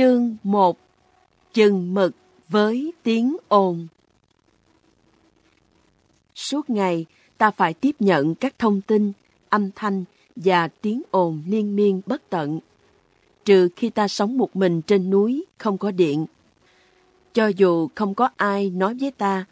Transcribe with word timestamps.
Chương 0.00 0.36
1 0.42 0.78
Chừng 1.54 1.94
mực 1.94 2.14
với 2.48 2.92
tiếng 3.02 3.36
ồn 3.48 3.86
Suốt 6.34 6.70
ngày, 6.70 7.06
ta 7.38 7.50
phải 7.50 7.74
tiếp 7.74 7.96
nhận 7.98 8.34
các 8.34 8.58
thông 8.58 8.80
tin, 8.80 9.12
âm 9.48 9.70
thanh 9.76 10.04
và 10.36 10.68
tiếng 10.68 11.02
ồn 11.10 11.42
liên 11.46 11.76
miên 11.76 12.00
bất 12.06 12.22
tận. 12.30 12.60
Trừ 13.44 13.68
khi 13.76 13.90
ta 13.90 14.08
sống 14.08 14.38
một 14.38 14.56
mình 14.56 14.82
trên 14.82 15.10
núi, 15.10 15.44
không 15.58 15.78
có 15.78 15.90
điện. 15.90 16.26
Cho 17.34 17.46
dù 17.46 17.88
không 17.94 18.14
có 18.14 18.28
ai 18.36 18.70
nói 18.70 18.96
với 19.00 19.10
ta, 19.10 19.44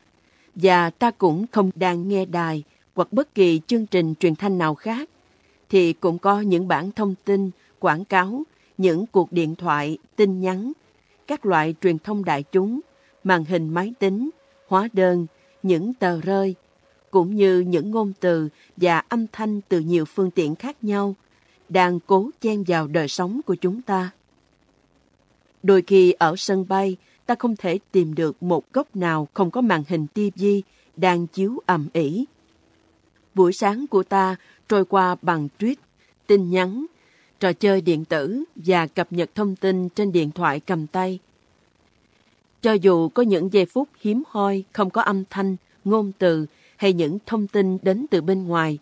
và 0.55 0.91
ta 0.91 1.11
cũng 1.11 1.47
không 1.53 1.71
đang 1.75 2.09
nghe 2.09 2.25
đài 2.25 2.63
hoặc 2.95 3.13
bất 3.13 3.35
kỳ 3.35 3.61
chương 3.67 3.87
trình 3.87 4.15
truyền 4.21 4.37
thanh 4.37 4.59
nào 4.59 4.75
khác, 4.75 5.09
thì 5.69 5.93
cũng 5.93 6.19
có 6.19 6.41
những 6.41 6.69
bản 6.69 6.93
thông 6.93 7.15
tin, 7.25 7.51
quảng 7.79 8.05
cáo, 8.05 8.45
những 8.79 9.07
cuộc 9.07 9.33
điện 9.33 9.55
thoại, 9.55 9.99
tin 10.17 10.41
nhắn, 10.41 10.73
các 11.27 11.47
loại 11.47 11.75
truyền 11.83 11.99
thông 11.99 12.25
đại 12.25 12.43
chúng, 12.43 12.81
màn 13.25 13.45
hình 13.45 13.69
máy 13.69 13.95
tính, 13.99 14.31
hóa 14.67 14.89
đơn, 14.93 15.27
những 15.63 15.95
tờ 15.95 16.21
rơi, 16.21 16.55
cũng 17.11 17.37
như 17.37 17.61
những 17.61 17.91
ngôn 17.91 18.13
từ 18.21 18.49
và 18.77 19.03
âm 19.09 19.27
thanh 19.33 19.61
từ 19.69 19.81
nhiều 19.81 20.05
phương 20.05 20.31
tiện 20.31 20.55
khác 20.55 20.85
nhau, 20.85 21.15
đang 21.69 22.01
cố 22.01 22.31
chen 22.41 22.65
vào 22.67 22.87
đời 22.87 23.09
sống 23.09 23.41
của 23.47 23.55
chúng 23.55 23.83
ta. 23.83 24.11
Đôi 25.63 25.83
khi 25.83 26.13
ở 26.13 26.35
sân 26.37 26.69
bay, 26.69 26.97
ta 27.27 27.35
không 27.39 27.57
thể 27.57 27.79
tìm 27.93 28.15
được 28.15 28.43
một 28.43 28.73
góc 28.73 28.97
nào 28.97 29.29
không 29.35 29.51
có 29.51 29.61
màn 29.61 29.83
hình 29.89 30.07
TV 30.07 30.45
đang 30.97 31.27
chiếu 31.27 31.59
ầm 31.67 31.89
ĩ. 31.93 32.25
Buổi 33.35 33.53
sáng 33.53 33.87
của 33.87 34.03
ta 34.03 34.37
trôi 34.69 34.85
qua 34.85 35.17
bằng 35.23 35.49
tweet, 35.59 35.75
tin 36.27 36.51
nhắn, 36.51 36.87
trò 37.41 37.53
chơi 37.53 37.81
điện 37.81 38.05
tử 38.05 38.45
và 38.57 38.87
cập 38.87 39.13
nhật 39.13 39.35
thông 39.35 39.57
tin 39.57 39.89
trên 39.89 40.13
điện 40.13 40.31
thoại 40.31 40.61
cầm 40.61 40.87
tay. 40.87 41.19
Cho 42.63 42.73
dù 42.73 43.09
có 43.09 43.23
những 43.23 43.53
giây 43.53 43.67
phút 43.67 43.89
hiếm 44.01 44.23
hoi 44.29 44.65
không 44.73 44.91
có 44.91 45.03
âm 45.03 45.25
thanh, 45.31 45.57
ngôn 45.85 46.13
từ 46.19 46.47
hay 46.77 46.93
những 46.93 47.19
thông 47.27 47.47
tin 47.47 47.79
đến 47.83 48.07
từ 48.11 48.21
bên 48.21 48.47
ngoài, 48.47 48.79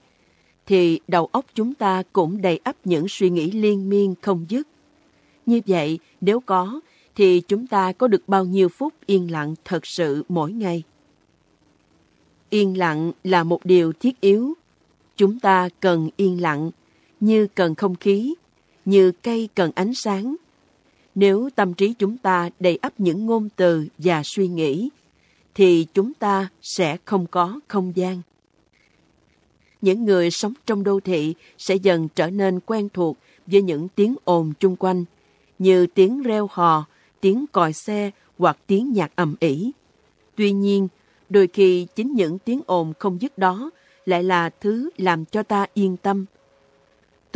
thì 0.67 1.01
đầu 1.09 1.29
óc 1.33 1.45
chúng 1.55 1.75
ta 1.75 2.03
cũng 2.13 2.43
đầy 2.43 2.61
ắp 2.65 2.77
những 2.85 3.09
suy 3.09 3.31
nghĩ 3.31 3.51
liên 3.51 3.89
miên 3.89 4.15
không 4.23 4.47
dứt. 4.49 4.69
Như 5.47 5.61
vậy, 5.67 5.99
nếu 6.21 6.41
có, 6.41 6.81
thì 7.15 7.41
chúng 7.41 7.67
ta 7.67 7.93
có 7.93 8.09
được 8.09 8.23
bao 8.27 8.45
nhiêu 8.45 8.69
phút 8.69 8.95
yên 9.07 9.31
lặng 9.31 9.55
thật 9.65 9.87
sự 9.87 10.25
mỗi 10.29 10.53
ngày? 10.53 10.83
Yên 12.51 12.79
lặng 12.79 13.13
là 13.25 13.45
một 13.45 13.65
điều 13.65 13.93
thiết 13.93 14.21
yếu. 14.21 14.55
Chúng 15.17 15.41
ta 15.41 15.69
cần 15.81 16.09
yên 16.17 16.41
lặng, 16.43 16.71
như 17.21 17.47
cần 17.55 17.75
không 17.75 17.97
khí, 17.97 18.35
như 18.87 19.13
cây 19.13 19.49
cần 19.55 19.71
ánh 19.75 19.95
sáng. 19.95 20.37
Nếu 21.15 21.49
tâm 21.57 21.75
trí 21.75 21.95
chúng 21.99 22.17
ta 22.17 22.51
đầy 22.61 22.77
ắp 22.77 22.93
những 22.99 23.27
ngôn 23.27 23.49
từ 23.57 23.87
và 23.99 24.23
suy 24.25 24.49
nghĩ, 24.49 24.89
thì 25.55 25.87
chúng 25.95 26.15
ta 26.15 26.49
sẽ 26.63 26.97
không 27.05 27.27
có 27.27 27.61
không 27.69 27.93
gian. 27.97 28.23
Những 29.81 30.05
người 30.05 30.31
sống 30.31 30.53
trong 30.67 30.85
đô 30.85 31.01
thị 31.01 31.35
sẽ 31.59 31.75
dần 31.75 32.09
trở 32.15 32.31
nên 32.31 32.61
quen 32.67 32.89
thuộc 32.95 33.17
với 33.47 33.63
những 33.63 33.89
tiếng 33.89 34.15
ồn 34.25 34.53
chung 34.61 34.77
quanh, 34.77 35.05
như 35.59 35.87
tiếng 35.87 36.23
reo 36.23 36.49
hò, 36.51 36.85
tiếng 37.21 37.47
còi 37.53 37.73
xe 37.73 38.11
hoặc 38.39 38.59
tiếng 38.67 38.93
nhạc 38.93 39.13
ầm 39.17 39.35
ĩ. 39.41 39.71
Tuy 40.37 40.53
nhiên, 40.53 40.89
đôi 41.29 41.47
khi 41.47 41.87
chính 41.97 42.15
những 42.15 42.39
tiếng 42.39 42.61
ồn 42.67 42.93
không 42.99 43.21
dứt 43.21 43.39
đó 43.39 43.71
lại 44.07 44.23
là 44.23 44.51
thứ 44.61 44.91
làm 44.97 45.25
cho 45.25 45.43
ta 45.43 45.67
yên 45.75 45.97
tâm. 45.97 46.25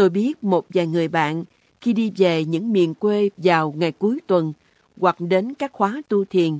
Tôi 0.00 0.10
biết 0.10 0.44
một 0.44 0.66
vài 0.74 0.86
người 0.86 1.08
bạn 1.08 1.44
khi 1.80 1.92
đi 1.92 2.12
về 2.16 2.44
những 2.44 2.72
miền 2.72 2.94
quê 2.94 3.30
vào 3.36 3.74
ngày 3.76 3.92
cuối 3.92 4.20
tuần 4.26 4.52
hoặc 4.96 5.16
đến 5.18 5.54
các 5.54 5.72
khóa 5.72 6.02
tu 6.08 6.24
thiền, 6.24 6.58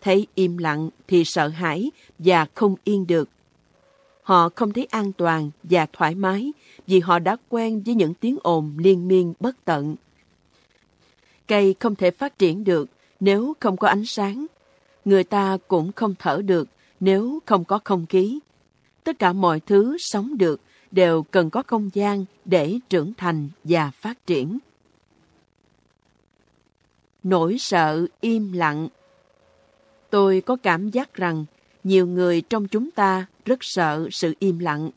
thấy 0.00 0.26
im 0.34 0.58
lặng 0.58 0.90
thì 1.08 1.24
sợ 1.24 1.48
hãi 1.48 1.90
và 2.18 2.46
không 2.54 2.74
yên 2.84 3.06
được. 3.06 3.28
Họ 4.22 4.48
không 4.54 4.72
thấy 4.72 4.84
an 4.84 5.12
toàn 5.12 5.50
và 5.62 5.86
thoải 5.92 6.14
mái 6.14 6.52
vì 6.86 7.00
họ 7.00 7.18
đã 7.18 7.36
quen 7.48 7.82
với 7.86 7.94
những 7.94 8.14
tiếng 8.14 8.38
ồn 8.42 8.74
liên 8.78 9.08
miên 9.08 9.34
bất 9.40 9.56
tận. 9.64 9.96
Cây 11.48 11.74
không 11.80 11.94
thể 11.94 12.10
phát 12.10 12.38
triển 12.38 12.64
được 12.64 12.88
nếu 13.20 13.54
không 13.60 13.76
có 13.76 13.88
ánh 13.88 14.04
sáng. 14.04 14.46
Người 15.04 15.24
ta 15.24 15.58
cũng 15.68 15.92
không 15.92 16.14
thở 16.18 16.42
được 16.42 16.68
nếu 17.00 17.38
không 17.46 17.64
có 17.64 17.78
không 17.84 18.06
khí. 18.06 18.38
Tất 19.04 19.18
cả 19.18 19.32
mọi 19.32 19.60
thứ 19.60 19.96
sống 19.98 20.38
được 20.38 20.60
đều 20.90 21.22
cần 21.22 21.50
có 21.50 21.62
không 21.66 21.90
gian 21.92 22.24
để 22.44 22.78
trưởng 22.88 23.12
thành 23.16 23.48
và 23.64 23.90
phát 23.90 24.26
triển. 24.26 24.58
Nỗi 27.22 27.56
sợ 27.58 28.06
im 28.20 28.52
lặng 28.52 28.88
Tôi 30.10 30.40
có 30.40 30.56
cảm 30.56 30.90
giác 30.90 31.14
rằng 31.14 31.44
nhiều 31.84 32.06
người 32.06 32.40
trong 32.40 32.68
chúng 32.68 32.90
ta 32.90 33.26
rất 33.44 33.64
sợ 33.64 34.08
sự 34.10 34.34
im 34.38 34.58
lặng. 34.58 34.90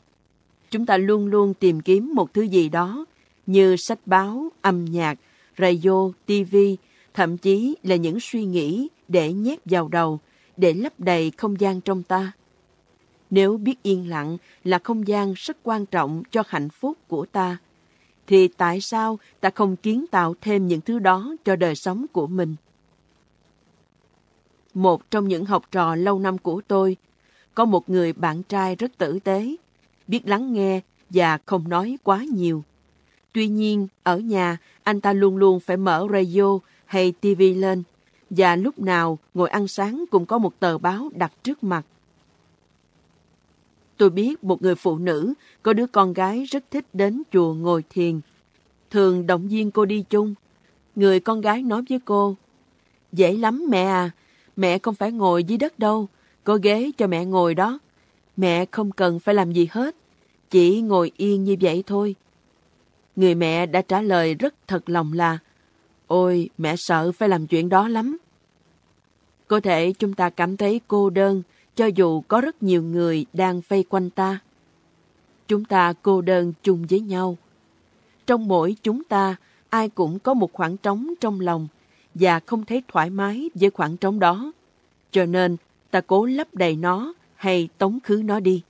Chúng 0.70 0.86
ta 0.86 0.96
luôn 0.96 1.26
luôn 1.26 1.54
tìm 1.54 1.80
kiếm 1.80 2.14
một 2.14 2.34
thứ 2.34 2.42
gì 2.42 2.68
đó 2.68 3.04
như 3.46 3.76
sách 3.76 3.98
báo, 4.06 4.48
âm 4.60 4.84
nhạc, 4.84 5.18
radio, 5.58 6.10
TV, 6.26 6.56
thậm 7.14 7.38
chí 7.38 7.76
là 7.82 7.96
những 7.96 8.18
suy 8.20 8.44
nghĩ 8.44 8.88
để 9.08 9.32
nhét 9.32 9.58
vào 9.64 9.88
đầu, 9.88 10.20
để 10.56 10.72
lấp 10.72 11.00
đầy 11.00 11.32
không 11.36 11.60
gian 11.60 11.80
trong 11.80 12.02
ta. 12.02 12.32
Nếu 13.30 13.56
biết 13.56 13.82
yên 13.82 14.08
lặng 14.08 14.36
là 14.64 14.78
không 14.78 15.08
gian 15.08 15.32
rất 15.36 15.56
quan 15.62 15.86
trọng 15.86 16.22
cho 16.30 16.42
hạnh 16.46 16.68
phúc 16.68 16.98
của 17.08 17.26
ta, 17.26 17.58
thì 18.26 18.48
tại 18.48 18.80
sao 18.80 19.18
ta 19.40 19.50
không 19.50 19.76
kiến 19.76 20.04
tạo 20.10 20.34
thêm 20.40 20.68
những 20.68 20.80
thứ 20.80 20.98
đó 20.98 21.34
cho 21.44 21.56
đời 21.56 21.74
sống 21.74 22.06
của 22.12 22.26
mình? 22.26 22.56
Một 24.74 25.10
trong 25.10 25.28
những 25.28 25.44
học 25.44 25.64
trò 25.70 25.94
lâu 25.94 26.18
năm 26.18 26.38
của 26.38 26.60
tôi, 26.68 26.96
có 27.54 27.64
một 27.64 27.90
người 27.90 28.12
bạn 28.12 28.42
trai 28.42 28.76
rất 28.76 28.98
tử 28.98 29.18
tế, 29.18 29.56
biết 30.06 30.20
lắng 30.24 30.52
nghe 30.52 30.80
và 31.10 31.38
không 31.46 31.68
nói 31.68 31.98
quá 32.02 32.24
nhiều. 32.24 32.64
Tuy 33.32 33.48
nhiên, 33.48 33.88
ở 34.02 34.18
nhà, 34.18 34.58
anh 34.82 35.00
ta 35.00 35.12
luôn 35.12 35.36
luôn 35.36 35.60
phải 35.60 35.76
mở 35.76 36.06
radio 36.12 36.58
hay 36.84 37.12
TV 37.12 37.42
lên, 37.56 37.82
và 38.30 38.56
lúc 38.56 38.78
nào 38.78 39.18
ngồi 39.34 39.48
ăn 39.48 39.68
sáng 39.68 40.04
cũng 40.10 40.26
có 40.26 40.38
một 40.38 40.60
tờ 40.60 40.78
báo 40.78 41.10
đặt 41.14 41.32
trước 41.42 41.64
mặt. 41.64 41.86
Tôi 44.00 44.10
biết 44.10 44.44
một 44.44 44.62
người 44.62 44.74
phụ 44.74 44.98
nữ 44.98 45.34
có 45.62 45.72
đứa 45.72 45.86
con 45.86 46.12
gái 46.12 46.44
rất 46.44 46.64
thích 46.70 46.86
đến 46.92 47.22
chùa 47.32 47.54
ngồi 47.54 47.84
thiền. 47.90 48.20
Thường 48.90 49.26
động 49.26 49.48
viên 49.48 49.70
cô 49.70 49.84
đi 49.84 50.04
chung. 50.10 50.34
Người 50.96 51.20
con 51.20 51.40
gái 51.40 51.62
nói 51.62 51.82
với 51.88 52.00
cô, 52.04 52.36
Dễ 53.12 53.32
lắm 53.32 53.66
mẹ 53.68 53.84
à, 53.84 54.10
mẹ 54.56 54.78
không 54.78 54.94
phải 54.94 55.12
ngồi 55.12 55.44
dưới 55.44 55.58
đất 55.58 55.78
đâu, 55.78 56.08
có 56.44 56.58
ghế 56.62 56.90
cho 56.98 57.06
mẹ 57.06 57.24
ngồi 57.24 57.54
đó. 57.54 57.78
Mẹ 58.36 58.64
không 58.70 58.92
cần 58.92 59.20
phải 59.20 59.34
làm 59.34 59.52
gì 59.52 59.68
hết, 59.70 59.96
chỉ 60.50 60.80
ngồi 60.80 61.12
yên 61.16 61.44
như 61.44 61.56
vậy 61.60 61.84
thôi. 61.86 62.14
Người 63.16 63.34
mẹ 63.34 63.66
đã 63.66 63.82
trả 63.82 64.02
lời 64.02 64.34
rất 64.34 64.54
thật 64.66 64.88
lòng 64.88 65.12
là, 65.12 65.38
Ôi, 66.06 66.50
mẹ 66.58 66.76
sợ 66.76 67.12
phải 67.12 67.28
làm 67.28 67.46
chuyện 67.46 67.68
đó 67.68 67.88
lắm. 67.88 68.16
Có 69.48 69.60
thể 69.60 69.92
chúng 69.92 70.14
ta 70.14 70.30
cảm 70.30 70.56
thấy 70.56 70.80
cô 70.88 71.10
đơn 71.10 71.42
cho 71.80 71.86
dù 71.86 72.20
có 72.20 72.40
rất 72.40 72.62
nhiều 72.62 72.82
người 72.82 73.26
đang 73.32 73.60
vây 73.68 73.84
quanh 73.88 74.10
ta. 74.10 74.38
Chúng 75.48 75.64
ta 75.64 75.92
cô 76.02 76.20
đơn 76.20 76.52
chung 76.62 76.86
với 76.90 77.00
nhau. 77.00 77.36
Trong 78.26 78.48
mỗi 78.48 78.76
chúng 78.82 79.04
ta, 79.04 79.36
ai 79.68 79.88
cũng 79.88 80.18
có 80.18 80.34
một 80.34 80.52
khoảng 80.52 80.76
trống 80.76 81.14
trong 81.20 81.40
lòng 81.40 81.68
và 82.14 82.40
không 82.40 82.64
thấy 82.64 82.82
thoải 82.88 83.10
mái 83.10 83.50
với 83.54 83.70
khoảng 83.70 83.96
trống 83.96 84.18
đó. 84.18 84.52
Cho 85.10 85.26
nên, 85.26 85.56
ta 85.90 86.00
cố 86.00 86.24
lấp 86.24 86.54
đầy 86.54 86.76
nó 86.76 87.14
hay 87.34 87.68
tống 87.78 87.98
khứ 88.04 88.22
nó 88.24 88.40
đi. 88.40 88.62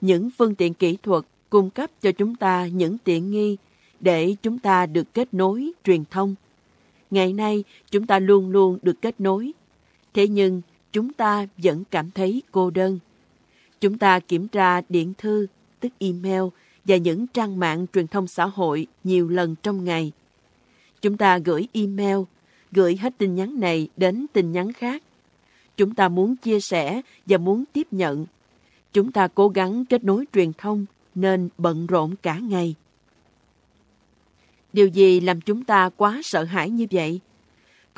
Những 0.00 0.30
phương 0.38 0.54
tiện 0.54 0.74
kỹ 0.74 0.98
thuật 1.02 1.24
cung 1.50 1.70
cấp 1.70 1.90
cho 2.02 2.12
chúng 2.12 2.36
ta 2.36 2.66
những 2.66 2.98
tiện 3.04 3.30
nghi 3.30 3.56
để 4.00 4.34
chúng 4.42 4.58
ta 4.58 4.86
được 4.86 5.14
kết 5.14 5.34
nối, 5.34 5.72
truyền 5.84 6.04
thông. 6.10 6.34
Ngày 7.10 7.32
nay, 7.32 7.64
chúng 7.90 8.06
ta 8.06 8.18
luôn 8.18 8.50
luôn 8.50 8.78
được 8.82 9.02
kết 9.02 9.20
nối. 9.20 9.52
Thế 10.14 10.28
nhưng, 10.28 10.62
chúng 10.92 11.12
ta 11.12 11.46
vẫn 11.56 11.84
cảm 11.90 12.10
thấy 12.10 12.42
cô 12.52 12.70
đơn. 12.70 12.98
Chúng 13.80 13.98
ta 13.98 14.20
kiểm 14.20 14.48
tra 14.48 14.80
điện 14.88 15.12
thư, 15.18 15.46
tức 15.80 15.92
email, 15.98 16.42
và 16.84 16.96
những 16.96 17.26
trang 17.26 17.58
mạng 17.58 17.86
truyền 17.94 18.06
thông 18.06 18.26
xã 18.26 18.46
hội 18.46 18.86
nhiều 19.04 19.28
lần 19.28 19.54
trong 19.62 19.84
ngày. 19.84 20.12
Chúng 21.02 21.16
ta 21.16 21.38
gửi 21.38 21.68
email, 21.72 22.18
gửi 22.72 22.96
hết 22.96 23.18
tin 23.18 23.34
nhắn 23.34 23.60
này 23.60 23.88
đến 23.96 24.26
tin 24.32 24.52
nhắn 24.52 24.72
khác. 24.72 25.02
Chúng 25.76 25.94
ta 25.94 26.08
muốn 26.08 26.36
chia 26.36 26.60
sẻ 26.60 27.02
và 27.26 27.38
muốn 27.38 27.64
tiếp 27.72 27.86
nhận. 27.90 28.26
Chúng 28.92 29.12
ta 29.12 29.28
cố 29.28 29.48
gắng 29.48 29.84
kết 29.84 30.04
nối 30.04 30.24
truyền 30.32 30.52
thông 30.52 30.86
nên 31.14 31.48
bận 31.58 31.86
rộn 31.86 32.14
cả 32.22 32.38
ngày. 32.38 32.74
Điều 34.72 34.88
gì 34.88 35.20
làm 35.20 35.40
chúng 35.40 35.64
ta 35.64 35.90
quá 35.96 36.20
sợ 36.24 36.44
hãi 36.44 36.70
như 36.70 36.86
vậy? 36.90 37.20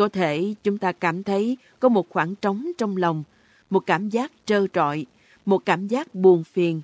Có 0.01 0.09
thể 0.09 0.55
chúng 0.63 0.79
ta 0.79 0.93
cảm 0.93 1.23
thấy 1.23 1.57
có 1.81 1.89
một 1.89 2.09
khoảng 2.09 2.35
trống 2.35 2.67
trong 2.79 2.97
lòng, 2.97 3.25
một 3.71 3.81
cảm 3.81 4.09
giác 4.09 4.33
trơ 4.45 4.67
trọi, 4.73 5.07
một 5.47 5.65
cảm 5.65 5.89
giác 5.89 6.15
buồn 6.15 6.45
phiền, 6.45 6.81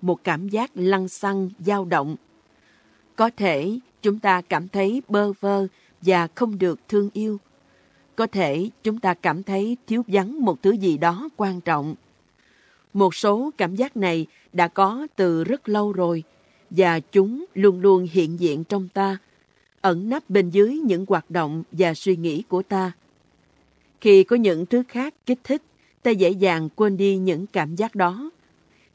một 0.00 0.24
cảm 0.24 0.48
giác 0.48 0.70
lăng 0.74 1.08
xăng, 1.08 1.50
dao 1.58 1.84
động. 1.84 2.16
Có 3.16 3.30
thể 3.36 3.78
chúng 4.02 4.18
ta 4.18 4.40
cảm 4.40 4.68
thấy 4.68 5.02
bơ 5.08 5.32
vơ 5.40 5.66
và 6.00 6.28
không 6.34 6.58
được 6.58 6.80
thương 6.88 7.10
yêu. 7.12 7.38
Có 8.16 8.26
thể 8.26 8.70
chúng 8.82 9.00
ta 9.00 9.14
cảm 9.14 9.42
thấy 9.42 9.76
thiếu 9.86 10.02
vắng 10.06 10.40
một 10.40 10.62
thứ 10.62 10.70
gì 10.70 10.98
đó 10.98 11.28
quan 11.36 11.60
trọng. 11.60 11.94
Một 12.92 13.14
số 13.14 13.50
cảm 13.58 13.76
giác 13.76 13.96
này 13.96 14.26
đã 14.52 14.68
có 14.68 15.06
từ 15.16 15.44
rất 15.44 15.68
lâu 15.68 15.92
rồi 15.92 16.22
và 16.70 17.00
chúng 17.00 17.44
luôn 17.54 17.80
luôn 17.80 18.06
hiện 18.12 18.40
diện 18.40 18.64
trong 18.64 18.88
ta, 18.94 19.18
ẩn 19.80 20.08
nấp 20.08 20.30
bên 20.30 20.50
dưới 20.50 20.78
những 20.78 21.04
hoạt 21.08 21.30
động 21.30 21.62
và 21.72 21.94
suy 21.94 22.16
nghĩ 22.16 22.42
của 22.48 22.62
ta. 22.62 22.92
Khi 24.00 24.24
có 24.24 24.36
những 24.36 24.66
thứ 24.66 24.82
khác 24.88 25.14
kích 25.26 25.38
thích, 25.44 25.62
ta 26.02 26.10
dễ 26.10 26.30
dàng 26.30 26.68
quên 26.68 26.96
đi 26.96 27.16
những 27.16 27.46
cảm 27.46 27.76
giác 27.76 27.94
đó. 27.94 28.30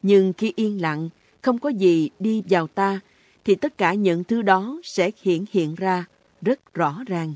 Nhưng 0.01 0.33
khi 0.33 0.53
yên 0.55 0.81
lặng, 0.81 1.09
không 1.41 1.59
có 1.59 1.69
gì 1.69 2.09
đi 2.19 2.43
vào 2.49 2.67
ta, 2.67 2.99
thì 3.45 3.55
tất 3.55 3.77
cả 3.77 3.93
những 3.93 4.23
thứ 4.23 4.41
đó 4.41 4.79
sẽ 4.83 5.11
hiện 5.21 5.45
hiện 5.51 5.75
ra 5.75 6.05
rất 6.41 6.73
rõ 6.73 7.03
ràng. 7.07 7.33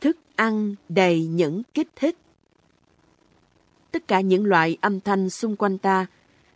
Thức 0.00 0.16
ăn 0.36 0.74
đầy 0.88 1.26
những 1.26 1.62
kích 1.74 1.88
thích. 1.96 2.16
Tất 3.90 4.08
cả 4.08 4.20
những 4.20 4.44
loại 4.44 4.76
âm 4.80 5.00
thanh 5.00 5.30
xung 5.30 5.56
quanh 5.56 5.78
ta 5.78 6.06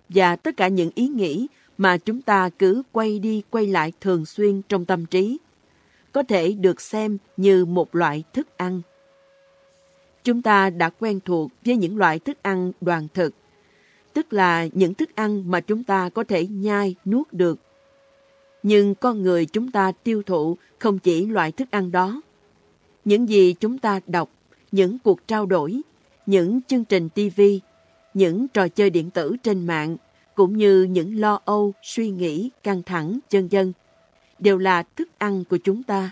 và 0.08 0.36
tất 0.36 0.56
cả 0.56 0.68
những 0.68 0.90
ý 0.94 1.08
nghĩ 1.08 1.46
mà 1.78 1.96
chúng 1.96 2.22
ta 2.22 2.50
cứ 2.58 2.82
quay 2.92 3.18
đi 3.18 3.42
quay 3.50 3.66
lại 3.66 3.92
thường 4.00 4.26
xuyên 4.26 4.62
trong 4.68 4.84
tâm 4.84 5.06
trí 5.06 5.38
có 6.12 6.22
thể 6.22 6.52
được 6.52 6.80
xem 6.80 7.18
như 7.36 7.64
một 7.64 7.94
loại 7.94 8.24
thức 8.32 8.56
ăn. 8.56 8.80
Chúng 10.24 10.42
ta 10.42 10.70
đã 10.70 10.90
quen 10.98 11.20
thuộc 11.24 11.50
với 11.64 11.76
những 11.76 11.96
loại 11.96 12.18
thức 12.18 12.38
ăn 12.42 12.72
đoàn 12.80 13.08
thực, 13.14 13.34
tức 14.12 14.32
là 14.32 14.68
những 14.72 14.94
thức 14.94 15.10
ăn 15.14 15.50
mà 15.50 15.60
chúng 15.60 15.84
ta 15.84 16.08
có 16.08 16.24
thể 16.24 16.46
nhai, 16.46 16.94
nuốt 17.04 17.32
được. 17.32 17.58
Nhưng 18.62 18.94
con 18.94 19.22
người 19.22 19.46
chúng 19.46 19.70
ta 19.70 19.92
tiêu 20.02 20.22
thụ 20.22 20.56
không 20.78 20.98
chỉ 20.98 21.26
loại 21.26 21.52
thức 21.52 21.70
ăn 21.70 21.92
đó. 21.92 22.22
Những 23.04 23.28
gì 23.28 23.54
chúng 23.60 23.78
ta 23.78 24.00
đọc, 24.06 24.30
những 24.72 24.98
cuộc 24.98 25.28
trao 25.28 25.46
đổi, 25.46 25.80
những 26.26 26.60
chương 26.62 26.84
trình 26.84 27.08
TV, 27.08 27.40
những 28.14 28.48
trò 28.48 28.68
chơi 28.68 28.90
điện 28.90 29.10
tử 29.10 29.36
trên 29.42 29.66
mạng, 29.66 29.96
cũng 30.38 30.56
như 30.56 30.82
những 30.82 31.20
lo 31.20 31.40
âu, 31.44 31.72
suy 31.82 32.10
nghĩ, 32.10 32.50
căng 32.62 32.82
thẳng, 32.82 33.18
chân 33.30 33.48
dân, 33.52 33.72
đều 34.38 34.58
là 34.58 34.82
thức 34.82 35.08
ăn 35.18 35.44
của 35.44 35.56
chúng 35.56 35.82
ta. 35.82 36.10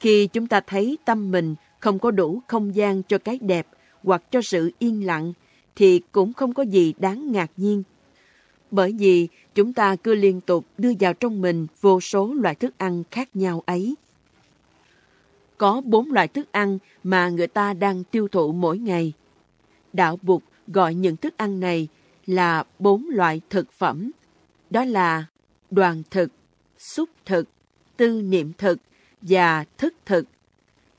Khi 0.00 0.26
chúng 0.26 0.46
ta 0.46 0.60
thấy 0.60 0.98
tâm 1.04 1.30
mình 1.30 1.54
không 1.80 1.98
có 1.98 2.10
đủ 2.10 2.42
không 2.46 2.74
gian 2.74 3.02
cho 3.02 3.18
cái 3.18 3.38
đẹp 3.38 3.66
hoặc 4.02 4.22
cho 4.30 4.42
sự 4.42 4.70
yên 4.78 5.06
lặng, 5.06 5.32
thì 5.74 6.00
cũng 6.12 6.32
không 6.32 6.54
có 6.54 6.62
gì 6.62 6.94
đáng 6.98 7.32
ngạc 7.32 7.50
nhiên. 7.56 7.82
Bởi 8.70 8.94
vì 8.98 9.28
chúng 9.54 9.72
ta 9.72 9.96
cứ 9.96 10.14
liên 10.14 10.40
tục 10.40 10.64
đưa 10.78 10.92
vào 11.00 11.14
trong 11.14 11.40
mình 11.40 11.66
vô 11.80 12.00
số 12.00 12.34
loại 12.34 12.54
thức 12.54 12.78
ăn 12.78 13.02
khác 13.10 13.28
nhau 13.34 13.62
ấy. 13.66 13.94
Có 15.58 15.82
bốn 15.84 16.12
loại 16.12 16.28
thức 16.28 16.52
ăn 16.52 16.78
mà 17.04 17.28
người 17.28 17.46
ta 17.46 17.72
đang 17.72 18.04
tiêu 18.04 18.28
thụ 18.28 18.52
mỗi 18.52 18.78
ngày. 18.78 19.12
Đạo 19.92 20.18
Bục 20.22 20.42
gọi 20.68 20.94
những 20.94 21.16
thức 21.16 21.36
ăn 21.36 21.60
này 21.60 21.88
là 22.26 22.64
bốn 22.78 23.06
loại 23.08 23.40
thực 23.50 23.72
phẩm. 23.72 24.10
Đó 24.70 24.84
là 24.84 25.26
đoàn 25.70 26.02
thực, 26.10 26.32
xúc 26.78 27.10
thực, 27.24 27.48
tư 27.96 28.22
niệm 28.22 28.52
thực 28.58 28.78
và 29.22 29.64
thức 29.78 29.94
thực, 30.06 30.26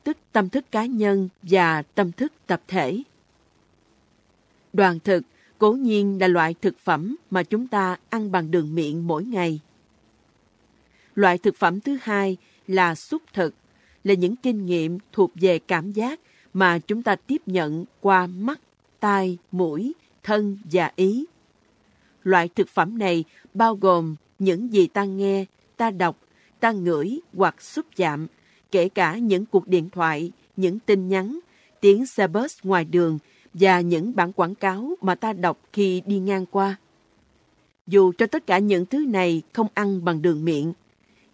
tức 0.04 0.18
tâm 0.32 0.50
thức 0.50 0.66
cá 0.72 0.86
nhân 0.86 1.30
và 1.42 1.82
tâm 1.82 2.12
thức 2.12 2.34
tập 2.48 2.62
thể. 2.68 3.04
Đoàn 4.74 5.00
thực 5.00 5.24
cố 5.58 5.72
nhiên 5.72 6.18
là 6.22 6.28
loại 6.28 6.56
thực 6.62 6.80
phẩm 6.80 7.16
mà 7.30 7.44
chúng 7.44 7.68
ta 7.68 7.98
ăn 8.10 8.32
bằng 8.32 8.52
đường 8.52 8.76
miệng 8.76 9.08
mỗi 9.08 9.24
ngày. 9.24 9.60
Loại 11.16 11.38
thực 11.38 11.56
phẩm 11.56 11.80
thứ 11.80 11.98
hai 12.02 12.38
là 12.68 12.96
xúc 12.96 13.22
thực, 13.34 13.56
là 14.04 14.14
những 14.14 14.36
kinh 14.36 14.66
nghiệm 14.66 14.98
thuộc 15.12 15.32
về 15.36 15.60
cảm 15.60 15.92
giác 15.92 16.20
mà 16.54 16.80
chúng 16.80 17.04
ta 17.04 17.16
tiếp 17.16 17.42
nhận 17.46 17.86
qua 18.02 18.28
mắt, 18.28 18.60
tai, 19.00 19.38
mũi, 19.52 19.94
thân 20.28 20.58
và 20.72 20.92
ý. 20.96 21.26
Loại 22.24 22.50
thực 22.56 22.70
phẩm 22.70 22.98
này 22.98 23.24
bao 23.54 23.76
gồm 23.76 24.16
những 24.40 24.74
gì 24.74 24.88
ta 24.88 25.04
nghe, 25.04 25.46
ta 25.78 25.92
đọc, 25.92 26.18
ta 26.60 26.72
ngửi 26.72 27.20
hoặc 27.34 27.62
xúc 27.62 27.86
chạm, 27.96 28.28
kể 28.72 28.90
cả 28.90 29.18
những 29.18 29.46
cuộc 29.46 29.68
điện 29.68 29.90
thoại, 29.90 30.32
những 30.58 30.80
tin 30.80 31.08
nhắn, 31.08 31.40
tiếng 31.82 32.06
xe 32.06 32.28
bus 32.28 32.58
ngoài 32.64 32.86
đường 32.86 33.20
và 33.54 33.82
những 33.82 34.16
bản 34.16 34.34
quảng 34.34 34.56
cáo 34.56 34.96
mà 35.02 35.16
ta 35.16 35.34
đọc 35.34 35.60
khi 35.74 36.02
đi 36.06 36.20
ngang 36.20 36.46
qua. 36.46 36.76
Dù 37.88 38.12
cho 38.18 38.28
tất 38.28 38.48
cả 38.48 38.58
những 38.58 38.86
thứ 38.86 39.06
này 39.06 39.42
không 39.54 39.68
ăn 39.74 40.06
bằng 40.06 40.22
đường 40.22 40.46
miệng, 40.46 40.74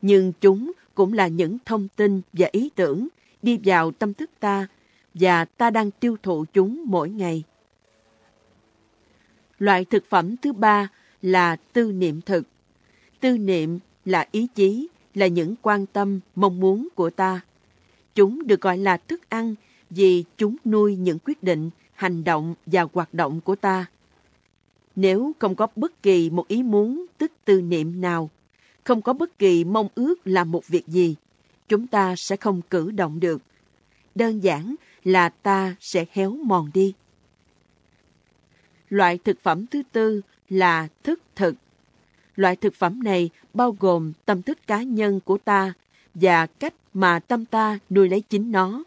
nhưng 0.01 0.34
chúng 0.42 0.72
cũng 0.96 1.13
là 1.13 1.28
những 1.28 1.57
thông 1.66 1.88
tin 1.96 2.22
và 2.34 2.48
ý 2.51 2.69
tưởng 2.75 3.07
đi 3.42 3.60
vào 3.63 3.92
tâm 3.92 4.13
thức 4.13 4.30
ta 4.39 4.68
và 5.13 5.46
ta 5.46 5.69
đang 5.69 5.92
tiêu 5.92 6.18
thụ 6.24 6.46
chúng 6.54 6.84
mỗi 6.88 7.10
ngày. 7.10 7.44
Loại 9.63 9.86
thực 9.86 10.10
phẩm 10.10 10.38
thứ 10.38 10.54
ba 10.54 10.88
là 11.21 11.56
tư 11.74 11.92
niệm 11.92 12.21
thực. 12.21 12.48
Tư 13.19 13.38
niệm 13.38 13.80
là 14.06 14.27
ý 14.31 14.48
chí, 14.56 14.88
là 15.13 15.27
những 15.27 15.56
quan 15.62 15.86
tâm, 15.86 16.19
mong 16.36 16.60
muốn 16.60 16.88
của 16.95 17.10
ta. 17.10 17.42
Chúng 18.15 18.48
được 18.48 18.62
gọi 18.62 18.77
là 18.77 18.98
thức 18.98 19.30
ăn 19.30 19.56
vì 19.89 20.24
chúng 20.38 20.56
nuôi 20.65 20.95
những 20.95 21.18
quyết 21.25 21.44
định, 21.44 21.69
hành 21.94 22.24
động 22.24 22.56
và 22.65 22.88
hoạt 22.94 23.13
động 23.13 23.42
của 23.42 23.56
ta. 23.56 23.86
Nếu 24.95 25.31
không 25.39 25.56
có 25.56 25.68
bất 25.75 26.04
kỳ 26.04 26.30
một 26.30 26.48
ý 26.48 26.63
muốn 26.63 27.06
tức 27.18 27.31
tư 27.45 27.62
niệm 27.62 28.01
nào, 28.01 28.30
không 28.83 29.01
có 29.01 29.13
bất 29.13 29.39
kỳ 29.39 29.63
mong 29.63 29.88
ước 29.95 30.27
làm 30.27 30.51
một 30.51 30.68
việc 30.68 30.88
gì, 30.88 31.15
chúng 31.68 31.88
ta 31.88 32.15
sẽ 32.15 32.36
không 32.36 32.62
cử 32.69 32.92
động 32.92 33.19
được. 33.19 33.42
Đơn 34.15 34.44
giản 34.44 34.75
là 35.04 35.30
ta 35.30 35.75
sẽ 35.80 36.06
héo 36.12 36.31
mòn 36.31 36.69
đi. 36.74 36.94
Loại 38.94 39.18
thực 39.18 39.44
phẩm 39.44 39.66
thứ 39.68 39.82
tư 39.92 40.22
là 40.50 40.88
thức 41.04 41.22
thực. 41.36 41.56
Loại 42.36 42.56
thực 42.56 42.76
phẩm 42.76 43.04
này 43.04 43.30
bao 43.54 43.76
gồm 43.80 44.14
tâm 44.26 44.42
thức 44.42 44.58
cá 44.68 44.84
nhân 44.84 45.20
của 45.26 45.38
ta 45.38 45.74
và 46.14 46.46
cách 46.46 46.74
mà 46.94 47.20
tâm 47.20 47.46
ta 47.46 47.80
nuôi 47.90 48.10
lấy 48.10 48.22
chính 48.22 48.52
nó, 48.52 48.84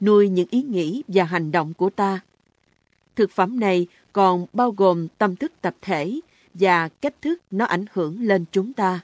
nuôi 0.00 0.28
những 0.28 0.48
ý 0.50 0.62
nghĩ 0.62 1.02
và 1.08 1.24
hành 1.24 1.52
động 1.52 1.74
của 1.74 1.90
ta. 1.90 2.20
Thực 3.16 3.30
phẩm 3.30 3.60
này 3.60 3.86
còn 4.12 4.46
bao 4.52 4.70
gồm 4.70 5.08
tâm 5.18 5.36
thức 5.36 5.52
tập 5.60 5.74
thể 5.82 6.20
và 6.54 6.88
cách 6.88 7.14
thức 7.22 7.42
nó 7.50 7.64
ảnh 7.64 7.84
hưởng 7.92 8.22
lên 8.22 8.44
chúng 8.52 8.72
ta. 8.72 9.00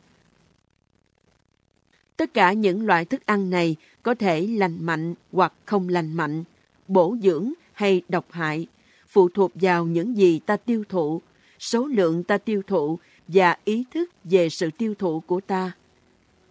Tất 2.17 2.35
cả 2.35 2.53
những 2.53 2.87
loại 2.87 3.05
thức 3.05 3.27
ăn 3.27 3.51
này 3.51 3.77
có 4.03 4.15
thể 4.15 4.47
lành 4.47 4.87
mạnh 4.87 5.15
hoặc 5.33 5.53
không 5.65 5.89
lành 5.89 6.13
mạnh, 6.13 6.45
bổ 6.89 7.17
dưỡng 7.23 7.53
hay 7.73 8.03
độc 8.09 8.33
hại, 8.33 8.67
phụ 9.17 9.29
thuộc 9.29 9.53
vào 9.55 9.87
những 9.87 10.17
gì 10.17 10.39
ta 10.39 10.57
tiêu 10.57 10.85
thụ, 10.89 11.23
số 11.59 11.87
lượng 11.87 12.25
ta 12.25 12.39
tiêu 12.39 12.63
thụ 12.67 12.99
và 13.29 13.57
ý 13.65 13.85
thức 13.91 14.11
về 14.25 14.49
sự 14.49 14.71
tiêu 14.79 14.95
thụ 14.99 15.21
của 15.21 15.41
ta. 15.41 15.73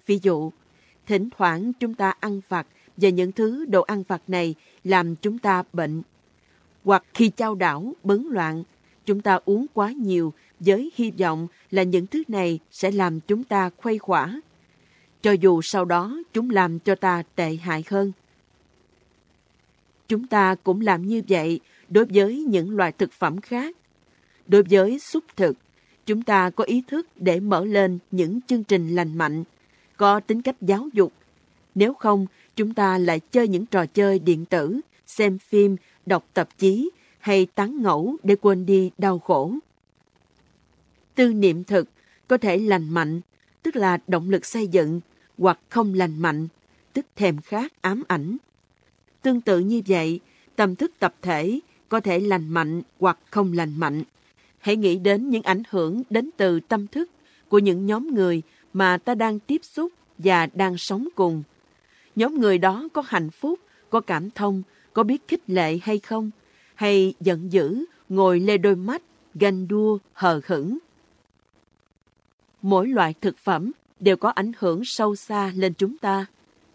Ví 0.05 0.19
dụ, 0.21 0.51
thỉnh 1.07 1.29
thoảng 1.37 1.73
chúng 1.79 1.93
ta 1.93 2.13
ăn 2.19 2.41
vặt 2.49 2.67
và 2.97 3.09
những 3.09 3.31
thứ 3.31 3.65
đồ 3.65 3.81
ăn 3.81 4.03
vặt 4.07 4.21
này 4.27 4.55
làm 4.83 5.15
chúng 5.15 5.39
ta 5.39 5.63
bệnh. 5.73 6.01
Hoặc 6.83 7.03
khi 7.13 7.29
trao 7.29 7.55
đảo, 7.55 7.93
bấn 8.03 8.27
loạn, 8.29 8.63
chúng 9.05 9.21
ta 9.21 9.39
uống 9.45 9.65
quá 9.73 9.91
nhiều 9.91 10.33
với 10.59 10.91
hy 10.95 11.11
vọng 11.11 11.47
là 11.71 11.83
những 11.83 12.07
thứ 12.07 12.23
này 12.27 12.59
sẽ 12.71 12.91
làm 12.91 13.19
chúng 13.19 13.43
ta 13.43 13.69
khuây 13.77 13.97
khỏa. 13.97 14.41
Cho 15.21 15.31
dù 15.31 15.61
sau 15.61 15.85
đó 15.85 16.17
chúng 16.33 16.49
làm 16.49 16.79
cho 16.79 16.95
ta 16.95 17.23
tệ 17.35 17.55
hại 17.55 17.83
hơn. 17.89 18.11
Chúng 20.07 20.27
ta 20.27 20.55
cũng 20.63 20.81
làm 20.81 21.07
như 21.07 21.21
vậy 21.27 21.59
đối 21.89 22.05
với 22.05 22.43
những 22.43 22.75
loại 22.75 22.91
thực 22.91 23.11
phẩm 23.11 23.41
khác. 23.41 23.75
Đối 24.47 24.63
với 24.63 24.99
xúc 24.99 25.23
thực, 25.35 25.57
chúng 26.05 26.23
ta 26.23 26.49
có 26.49 26.63
ý 26.63 26.83
thức 26.87 27.07
để 27.15 27.39
mở 27.39 27.65
lên 27.65 27.99
những 28.11 28.39
chương 28.47 28.63
trình 28.63 28.95
lành 28.95 29.17
mạnh, 29.17 29.43
có 29.97 30.19
tính 30.19 30.41
cách 30.41 30.55
giáo 30.61 30.89
dục. 30.93 31.13
Nếu 31.75 31.93
không, 31.93 32.27
chúng 32.55 32.73
ta 32.73 32.97
lại 32.97 33.19
chơi 33.19 33.47
những 33.47 33.65
trò 33.65 33.85
chơi 33.85 34.19
điện 34.19 34.45
tử, 34.45 34.81
xem 35.07 35.37
phim, 35.37 35.75
đọc 36.05 36.25
tạp 36.33 36.57
chí 36.57 36.89
hay 37.19 37.45
tán 37.45 37.81
ngẫu 37.81 38.17
để 38.23 38.35
quên 38.35 38.65
đi 38.65 38.91
đau 38.97 39.19
khổ. 39.19 39.53
Tư 41.15 41.33
niệm 41.33 41.63
thực 41.63 41.89
có 42.27 42.37
thể 42.37 42.57
lành 42.57 42.89
mạnh, 42.89 43.21
tức 43.63 43.75
là 43.75 43.97
động 44.07 44.29
lực 44.29 44.45
xây 44.45 44.67
dựng, 44.67 45.01
hoặc 45.37 45.59
không 45.69 45.93
lành 45.93 46.19
mạnh, 46.19 46.47
tức 46.93 47.05
thèm 47.15 47.41
khát 47.41 47.81
ám 47.81 48.03
ảnh. 48.07 48.37
Tương 49.21 49.41
tự 49.41 49.59
như 49.59 49.81
vậy, 49.87 50.19
tâm 50.55 50.75
thức 50.75 50.91
tập 50.99 51.15
thể 51.21 51.59
có 51.89 51.99
thể 51.99 52.19
lành 52.19 52.49
mạnh 52.49 52.81
hoặc 52.99 53.17
không 53.31 53.53
lành 53.53 53.77
mạnh. 53.77 54.03
Hãy 54.59 54.75
nghĩ 54.75 54.97
đến 54.97 55.29
những 55.29 55.43
ảnh 55.43 55.63
hưởng 55.69 56.01
đến 56.09 56.29
từ 56.37 56.59
tâm 56.59 56.87
thức 56.87 57.11
của 57.49 57.59
những 57.59 57.85
nhóm 57.85 58.15
người 58.15 58.41
mà 58.73 58.97
ta 58.97 59.15
đang 59.15 59.39
tiếp 59.39 59.61
xúc 59.63 59.91
và 60.17 60.47
đang 60.53 60.77
sống 60.77 61.07
cùng. 61.15 61.43
Nhóm 62.15 62.39
người 62.39 62.57
đó 62.57 62.87
có 62.93 63.03
hạnh 63.05 63.29
phúc, 63.29 63.59
có 63.89 64.01
cảm 64.01 64.29
thông, 64.31 64.63
có 64.93 65.03
biết 65.03 65.27
khích 65.27 65.49
lệ 65.49 65.79
hay 65.81 65.99
không? 65.99 66.31
Hay 66.75 67.13
giận 67.19 67.51
dữ, 67.51 67.85
ngồi 68.09 68.39
lê 68.39 68.57
đôi 68.57 68.75
mắt, 68.75 69.01
ganh 69.33 69.67
đua, 69.67 69.97
hờ 70.13 70.41
hững? 70.45 70.77
Mỗi 72.61 72.87
loại 72.87 73.13
thực 73.21 73.37
phẩm 73.37 73.71
đều 73.99 74.17
có 74.17 74.29
ảnh 74.29 74.51
hưởng 74.59 74.85
sâu 74.85 75.15
xa 75.15 75.51
lên 75.55 75.73
chúng 75.73 75.97
ta. 75.97 76.25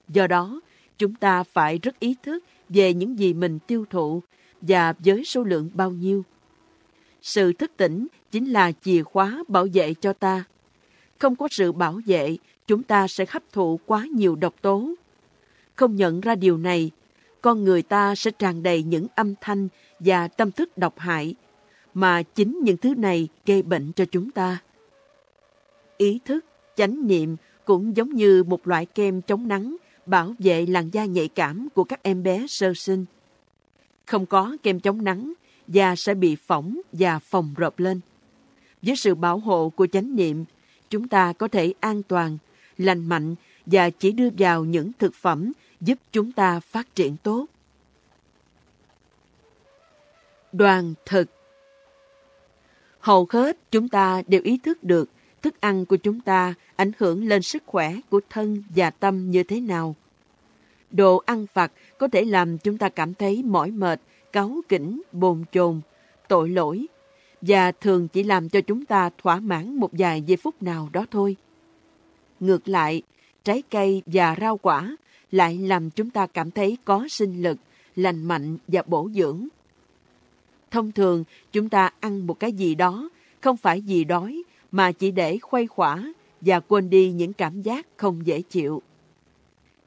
Do 0.08 0.26
đó, 0.26 0.60
chúng 0.98 1.14
ta 1.14 1.42
phải 1.42 1.78
rất 1.78 2.00
ý 2.00 2.16
thức 2.22 2.44
về 2.68 2.94
những 2.94 3.18
gì 3.18 3.34
mình 3.34 3.58
tiêu 3.66 3.84
thụ 3.90 4.22
và 4.60 4.94
với 4.98 5.24
số 5.24 5.42
lượng 5.42 5.70
bao 5.74 5.90
nhiêu. 5.90 6.24
Sự 7.22 7.52
thức 7.52 7.72
tỉnh 7.76 8.06
chính 8.30 8.50
là 8.50 8.72
chìa 8.72 9.02
khóa 9.02 9.44
bảo 9.48 9.66
vệ 9.72 9.94
cho 9.94 10.12
ta. 10.12 10.44
Không 11.18 11.36
có 11.36 11.48
sự 11.50 11.72
bảo 11.72 12.00
vệ, 12.06 12.36
chúng 12.66 12.82
ta 12.82 13.08
sẽ 13.08 13.24
hấp 13.28 13.42
thụ 13.52 13.80
quá 13.86 14.06
nhiều 14.14 14.36
độc 14.36 14.54
tố. 14.62 14.94
Không 15.74 15.96
nhận 15.96 16.20
ra 16.20 16.34
điều 16.34 16.58
này, 16.58 16.90
con 17.42 17.64
người 17.64 17.82
ta 17.82 18.14
sẽ 18.14 18.30
tràn 18.30 18.62
đầy 18.62 18.82
những 18.82 19.06
âm 19.14 19.34
thanh 19.40 19.68
và 19.98 20.28
tâm 20.28 20.52
thức 20.52 20.78
độc 20.78 20.98
hại, 20.98 21.34
mà 21.94 22.22
chính 22.22 22.60
những 22.62 22.76
thứ 22.76 22.94
này 22.94 23.28
gây 23.46 23.62
bệnh 23.62 23.92
cho 23.92 24.04
chúng 24.04 24.30
ta. 24.30 24.58
Ý 25.96 26.20
thức, 26.24 26.44
chánh 26.76 27.06
niệm 27.06 27.36
cũng 27.64 27.96
giống 27.96 28.14
như 28.14 28.42
một 28.42 28.68
loại 28.68 28.86
kem 28.86 29.22
chống 29.22 29.48
nắng 29.48 29.76
bảo 30.06 30.34
vệ 30.38 30.66
làn 30.66 30.90
da 30.90 31.04
nhạy 31.04 31.28
cảm 31.28 31.68
của 31.74 31.84
các 31.84 32.02
em 32.02 32.22
bé 32.22 32.46
sơ 32.48 32.74
sinh. 32.74 33.04
Không 34.10 34.26
có 34.26 34.56
kem 34.62 34.80
chống 34.80 35.04
nắng, 35.04 35.32
da 35.68 35.96
sẽ 35.96 36.14
bị 36.14 36.36
phỏng 36.36 36.80
và 36.92 37.18
phồng 37.18 37.54
rộp 37.56 37.78
lên. 37.78 38.00
Với 38.82 38.96
sự 38.96 39.14
bảo 39.14 39.38
hộ 39.38 39.68
của 39.68 39.86
chánh 39.86 40.16
niệm, 40.16 40.44
chúng 40.88 41.08
ta 41.08 41.32
có 41.32 41.48
thể 41.48 41.74
an 41.80 42.02
toàn, 42.02 42.38
lành 42.78 43.08
mạnh 43.08 43.34
và 43.66 43.90
chỉ 43.90 44.12
đưa 44.12 44.28
vào 44.38 44.64
những 44.64 44.92
thực 44.98 45.14
phẩm 45.14 45.52
giúp 45.80 45.98
chúng 46.12 46.32
ta 46.32 46.60
phát 46.60 46.94
triển 46.94 47.16
tốt. 47.16 47.46
Đoàn 50.52 50.94
thực 51.06 51.30
Hầu 53.00 53.26
hết 53.30 53.58
chúng 53.70 53.88
ta 53.88 54.22
đều 54.26 54.40
ý 54.44 54.58
thức 54.58 54.84
được 54.84 55.10
thức 55.42 55.60
ăn 55.60 55.86
của 55.86 55.96
chúng 55.96 56.20
ta 56.20 56.54
ảnh 56.76 56.92
hưởng 56.98 57.28
lên 57.28 57.42
sức 57.42 57.62
khỏe 57.66 57.94
của 58.08 58.20
thân 58.30 58.62
và 58.76 58.90
tâm 58.90 59.30
như 59.30 59.42
thế 59.42 59.60
nào. 59.60 59.96
Đồ 60.90 61.22
ăn 61.26 61.46
vặt 61.54 61.72
có 61.98 62.08
thể 62.08 62.24
làm 62.24 62.58
chúng 62.58 62.78
ta 62.78 62.88
cảm 62.88 63.14
thấy 63.14 63.42
mỏi 63.42 63.70
mệt, 63.70 64.00
cáu 64.32 64.60
kỉnh, 64.68 65.02
bồn 65.12 65.44
chồn, 65.52 65.80
tội 66.28 66.48
lỗi 66.48 66.86
và 67.40 67.72
thường 67.72 68.08
chỉ 68.08 68.22
làm 68.22 68.48
cho 68.48 68.60
chúng 68.60 68.84
ta 68.84 69.10
thỏa 69.22 69.40
mãn 69.40 69.74
một 69.74 69.90
vài 69.92 70.22
giây 70.22 70.36
phút 70.36 70.62
nào 70.62 70.88
đó 70.92 71.06
thôi. 71.10 71.36
Ngược 72.40 72.68
lại, 72.68 73.02
trái 73.44 73.62
cây 73.70 74.02
và 74.06 74.36
rau 74.40 74.56
quả 74.56 74.96
lại 75.30 75.58
làm 75.58 75.90
chúng 75.90 76.10
ta 76.10 76.26
cảm 76.26 76.50
thấy 76.50 76.78
có 76.84 77.06
sinh 77.10 77.42
lực, 77.42 77.58
lành 77.96 78.24
mạnh 78.24 78.56
và 78.68 78.82
bổ 78.86 79.10
dưỡng. 79.14 79.48
Thông 80.70 80.92
thường, 80.92 81.24
chúng 81.52 81.68
ta 81.68 81.90
ăn 82.00 82.26
một 82.26 82.40
cái 82.40 82.52
gì 82.52 82.74
đó, 82.74 83.08
không 83.40 83.56
phải 83.56 83.80
vì 83.80 84.04
đói, 84.04 84.42
mà 84.70 84.92
chỉ 84.92 85.10
để 85.10 85.38
khuây 85.38 85.66
khỏa 85.66 86.12
và 86.40 86.60
quên 86.60 86.90
đi 86.90 87.10
những 87.10 87.32
cảm 87.32 87.62
giác 87.62 87.86
không 87.96 88.26
dễ 88.26 88.42
chịu. 88.42 88.82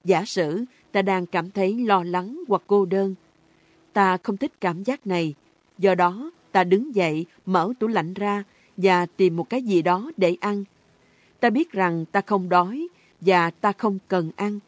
Giả 0.03 0.25
sử 0.25 0.65
ta 0.93 1.01
đang 1.01 1.25
cảm 1.25 1.51
thấy 1.51 1.79
lo 1.79 2.03
lắng 2.03 2.43
hoặc 2.47 2.61
cô 2.67 2.85
đơn. 2.85 3.15
Ta 3.93 4.17
không 4.17 4.37
thích 4.37 4.51
cảm 4.61 4.83
giác 4.83 5.07
này, 5.07 5.33
do 5.77 5.95
đó 5.95 6.31
ta 6.51 6.63
đứng 6.63 6.95
dậy, 6.95 7.25
mở 7.45 7.73
tủ 7.79 7.87
lạnh 7.87 8.13
ra 8.13 8.43
và 8.77 9.05
tìm 9.05 9.35
một 9.35 9.49
cái 9.49 9.61
gì 9.61 9.81
đó 9.81 10.11
để 10.17 10.37
ăn. 10.39 10.63
Ta 11.39 11.49
biết 11.49 11.71
rằng 11.71 12.05
ta 12.11 12.21
không 12.21 12.49
đói 12.49 12.87
và 13.21 13.51
ta 13.51 13.71
không 13.71 13.99
cần 14.07 14.31
ăn, 14.35 14.59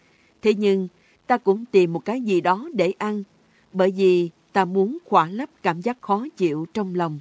thế 0.42 0.54
nhưng 0.54 0.88
ta 1.28 1.38
cũng 1.38 1.66
tìm 1.66 1.94
một 1.94 2.06
cái 2.06 2.22
gì 2.22 2.42
đó 2.42 2.70
để 2.74 2.94
ăn, 2.98 3.24
bởi 3.74 3.92
vì 3.92 4.30
ta 4.54 4.66
muốn 4.66 4.98
khỏa 5.06 5.28
lấp 5.28 5.50
cảm 5.64 5.82
giác 5.82 6.02
khó 6.02 6.26
chịu 6.38 6.66
trong 6.74 6.96
lòng. 6.96 7.20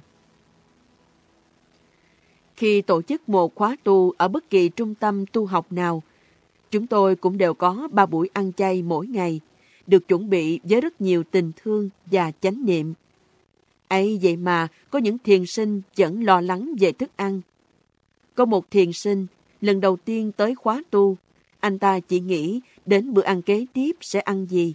Khi 2.55 2.81
tổ 2.81 3.01
chức 3.01 3.29
một 3.29 3.55
khóa 3.55 3.75
tu 3.83 4.13
ở 4.17 4.27
bất 4.27 4.49
kỳ 4.49 4.69
trung 4.69 4.95
tâm 4.95 5.25
tu 5.25 5.45
học 5.45 5.71
nào, 5.71 6.03
chúng 6.75 6.87
tôi 6.87 7.15
cũng 7.15 7.37
đều 7.37 7.53
có 7.53 7.87
ba 7.91 8.05
buổi 8.05 8.29
ăn 8.33 8.51
chay 8.53 8.81
mỗi 8.81 9.07
ngày, 9.07 9.39
được 9.87 10.07
chuẩn 10.07 10.29
bị 10.29 10.59
với 10.63 10.81
rất 10.81 11.01
nhiều 11.01 11.23
tình 11.31 11.51
thương 11.63 11.89
và 12.05 12.31
chánh 12.41 12.65
niệm. 12.65 12.93
ấy 13.87 14.19
vậy 14.21 14.35
mà 14.35 14.67
có 14.89 14.99
những 14.99 15.17
thiền 15.17 15.45
sinh 15.45 15.81
vẫn 15.97 16.23
lo 16.23 16.41
lắng 16.41 16.75
về 16.79 16.91
thức 16.91 17.09
ăn. 17.15 17.41
Có 18.35 18.45
một 18.45 18.71
thiền 18.71 18.93
sinh, 18.93 19.27
lần 19.61 19.81
đầu 19.81 19.97
tiên 20.05 20.31
tới 20.31 20.55
khóa 20.55 20.83
tu, 20.89 21.17
anh 21.59 21.79
ta 21.79 21.99
chỉ 21.99 22.19
nghĩ 22.19 22.61
đến 22.85 23.13
bữa 23.13 23.23
ăn 23.23 23.41
kế 23.41 23.65
tiếp 23.73 23.91
sẽ 24.01 24.19
ăn 24.19 24.45
gì. 24.45 24.73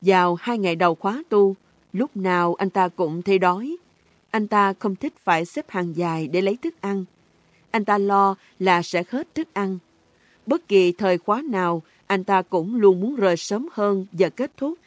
Vào 0.00 0.34
hai 0.34 0.58
ngày 0.58 0.76
đầu 0.76 0.94
khóa 0.94 1.22
tu, 1.28 1.56
lúc 1.92 2.16
nào 2.16 2.54
anh 2.54 2.70
ta 2.70 2.88
cũng 2.88 3.22
thấy 3.22 3.38
đói, 3.38 3.76
anh 4.30 4.48
ta 4.48 4.72
không 4.78 4.96
thích 4.96 5.12
phải 5.24 5.44
xếp 5.44 5.64
hàng 5.68 5.96
dài 5.96 6.28
để 6.28 6.40
lấy 6.40 6.56
thức 6.62 6.74
ăn. 6.80 7.04
Anh 7.70 7.84
ta 7.84 7.98
lo 7.98 8.36
là 8.58 8.82
sẽ 8.82 9.04
hết 9.08 9.34
thức 9.34 9.54
ăn. 9.54 9.78
Bất 10.46 10.68
kỳ 10.68 10.92
thời 10.92 11.18
khóa 11.18 11.42
nào, 11.42 11.82
anh 12.06 12.24
ta 12.24 12.42
cũng 12.42 12.76
luôn 12.76 13.00
muốn 13.00 13.16
rời 13.16 13.36
sớm 13.36 13.68
hơn 13.72 14.06
giờ 14.12 14.30
kết 14.30 14.50
thúc 14.56 14.78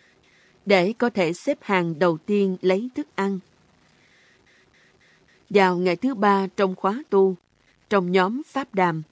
để 0.66 0.94
có 0.98 1.10
thể 1.10 1.34
xếp 1.34 1.58
hàng 1.62 2.00
đầu 2.00 2.18
tiên 2.18 2.58
lấy 2.62 2.90
thức 2.96 3.08
ăn. 3.16 3.40
Vào 5.50 5.78
ngày 5.78 5.96
thứ 5.96 6.16
ba 6.16 6.48
trong 6.58 6.76
khóa 6.76 7.04
tu, 7.10 7.36
trong 7.90 8.12
nhóm 8.12 8.42
Pháp 8.48 8.74
Đàm, 8.74 9.04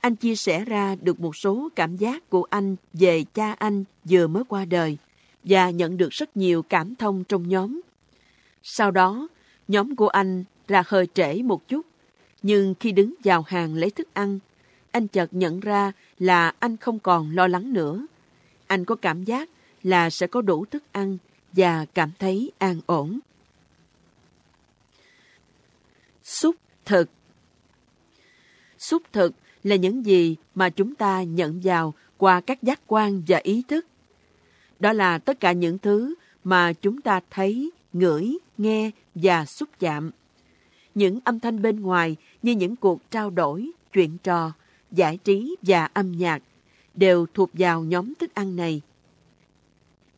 anh 0.00 0.16
chia 0.16 0.36
sẻ 0.36 0.64
ra 0.64 0.96
được 1.02 1.20
một 1.20 1.36
số 1.36 1.68
cảm 1.76 1.96
giác 1.96 2.30
của 2.30 2.46
anh 2.50 2.76
về 2.92 3.24
cha 3.34 3.52
anh 3.52 3.84
vừa 4.04 4.26
mới 4.26 4.44
qua 4.48 4.64
đời 4.64 4.96
và 5.44 5.70
nhận 5.70 5.96
được 5.96 6.10
rất 6.10 6.36
nhiều 6.36 6.62
cảm 6.62 6.94
thông 6.94 7.24
trong 7.24 7.48
nhóm. 7.48 7.80
Sau 8.62 8.90
đó, 8.90 9.28
Nhóm 9.68 9.96
của 9.96 10.08
anh 10.08 10.44
ra 10.68 10.82
hơi 10.86 11.06
trễ 11.14 11.42
một 11.42 11.68
chút, 11.68 11.86
nhưng 12.42 12.74
khi 12.80 12.92
đứng 12.92 13.14
vào 13.24 13.44
hàng 13.46 13.74
lấy 13.74 13.90
thức 13.90 14.08
ăn, 14.14 14.38
anh 14.96 15.08
chợt 15.08 15.28
nhận 15.34 15.60
ra 15.60 15.92
là 16.18 16.52
anh 16.58 16.76
không 16.76 16.98
còn 16.98 17.30
lo 17.30 17.46
lắng 17.46 17.72
nữa. 17.72 18.06
Anh 18.66 18.84
có 18.84 18.94
cảm 18.94 19.24
giác 19.24 19.50
là 19.82 20.10
sẽ 20.10 20.26
có 20.26 20.42
đủ 20.42 20.64
thức 20.64 20.82
ăn 20.92 21.18
và 21.52 21.84
cảm 21.94 22.10
thấy 22.18 22.52
an 22.58 22.80
ổn. 22.86 23.18
Xúc 26.24 26.56
thực 26.84 27.10
Xúc 28.78 29.02
thực 29.12 29.32
là 29.64 29.76
những 29.76 30.06
gì 30.06 30.36
mà 30.54 30.70
chúng 30.70 30.94
ta 30.94 31.22
nhận 31.22 31.60
vào 31.64 31.94
qua 32.16 32.40
các 32.40 32.62
giác 32.62 32.80
quan 32.86 33.22
và 33.26 33.38
ý 33.42 33.62
thức. 33.68 33.86
Đó 34.80 34.92
là 34.92 35.18
tất 35.18 35.40
cả 35.40 35.52
những 35.52 35.78
thứ 35.78 36.14
mà 36.44 36.72
chúng 36.72 37.00
ta 37.00 37.20
thấy, 37.30 37.70
ngửi, 37.92 38.38
nghe 38.58 38.90
và 39.14 39.44
xúc 39.44 39.68
chạm. 39.78 40.10
Những 40.94 41.18
âm 41.24 41.40
thanh 41.40 41.62
bên 41.62 41.80
ngoài 41.80 42.16
như 42.42 42.52
những 42.52 42.76
cuộc 42.76 43.10
trao 43.10 43.30
đổi, 43.30 43.70
chuyện 43.92 44.18
trò, 44.18 44.52
giải 44.90 45.18
trí 45.24 45.56
và 45.62 45.84
âm 45.84 46.12
nhạc 46.12 46.42
đều 46.94 47.26
thuộc 47.34 47.50
vào 47.52 47.84
nhóm 47.84 48.14
thức 48.14 48.34
ăn 48.34 48.56
này. 48.56 48.80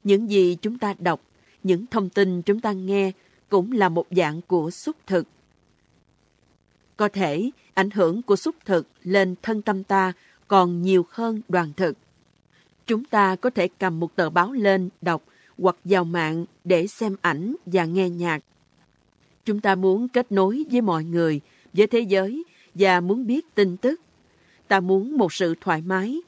Những 0.05 0.31
gì 0.31 0.57
chúng 0.63 0.79
ta 0.79 0.95
đọc, 0.99 1.21
những 1.63 1.87
thông 1.87 2.09
tin 2.09 2.43
chúng 2.43 2.61
ta 2.61 2.73
nghe 2.73 3.13
cũng 3.49 3.73
là 3.73 3.89
một 3.89 4.07
dạng 4.11 4.41
của 4.43 4.71
xúc 4.71 4.97
thực. 5.07 5.29
Có 6.97 7.09
thể 7.09 7.51
ảnh 7.75 7.91
hưởng 7.91 8.23
của 8.23 8.37
xúc 8.37 8.57
thực 8.65 8.87
lên 9.03 9.35
thân 9.43 9.63
tâm 9.63 9.85
ta 9.85 10.13
còn 10.49 10.83
nhiều 10.83 11.07
hơn 11.11 11.41
đoàn 11.49 11.73
thực. 11.77 11.97
Chúng 12.87 13.05
ta 13.05 13.37
có 13.37 13.51
thể 13.51 13.69
cầm 13.79 14.01
một 14.01 14.17
tờ 14.17 14.31
báo 14.31 14.53
lên 14.53 14.89
đọc 15.01 15.23
hoặc 15.59 15.77
vào 15.85 16.05
mạng 16.05 16.45
để 16.65 16.87
xem 16.87 17.17
ảnh 17.21 17.57
và 17.67 17.85
nghe 17.85 18.11
nhạc. 18.11 18.45
Chúng 19.45 19.61
ta 19.61 19.75
muốn 19.75 20.09
kết 20.09 20.33
nối 20.33 20.65
với 20.71 20.81
mọi 20.81 21.05
người, 21.05 21.41
với 21.73 21.87
thế 21.87 22.01
giới 22.01 22.45
và 22.75 23.01
muốn 23.01 23.27
biết 23.27 23.55
tin 23.55 23.77
tức. 23.77 24.01
Ta 24.69 24.81
muốn 24.81 25.17
một 25.17 25.33
sự 25.33 25.55
thoải 25.61 25.83
mái. 25.83 26.21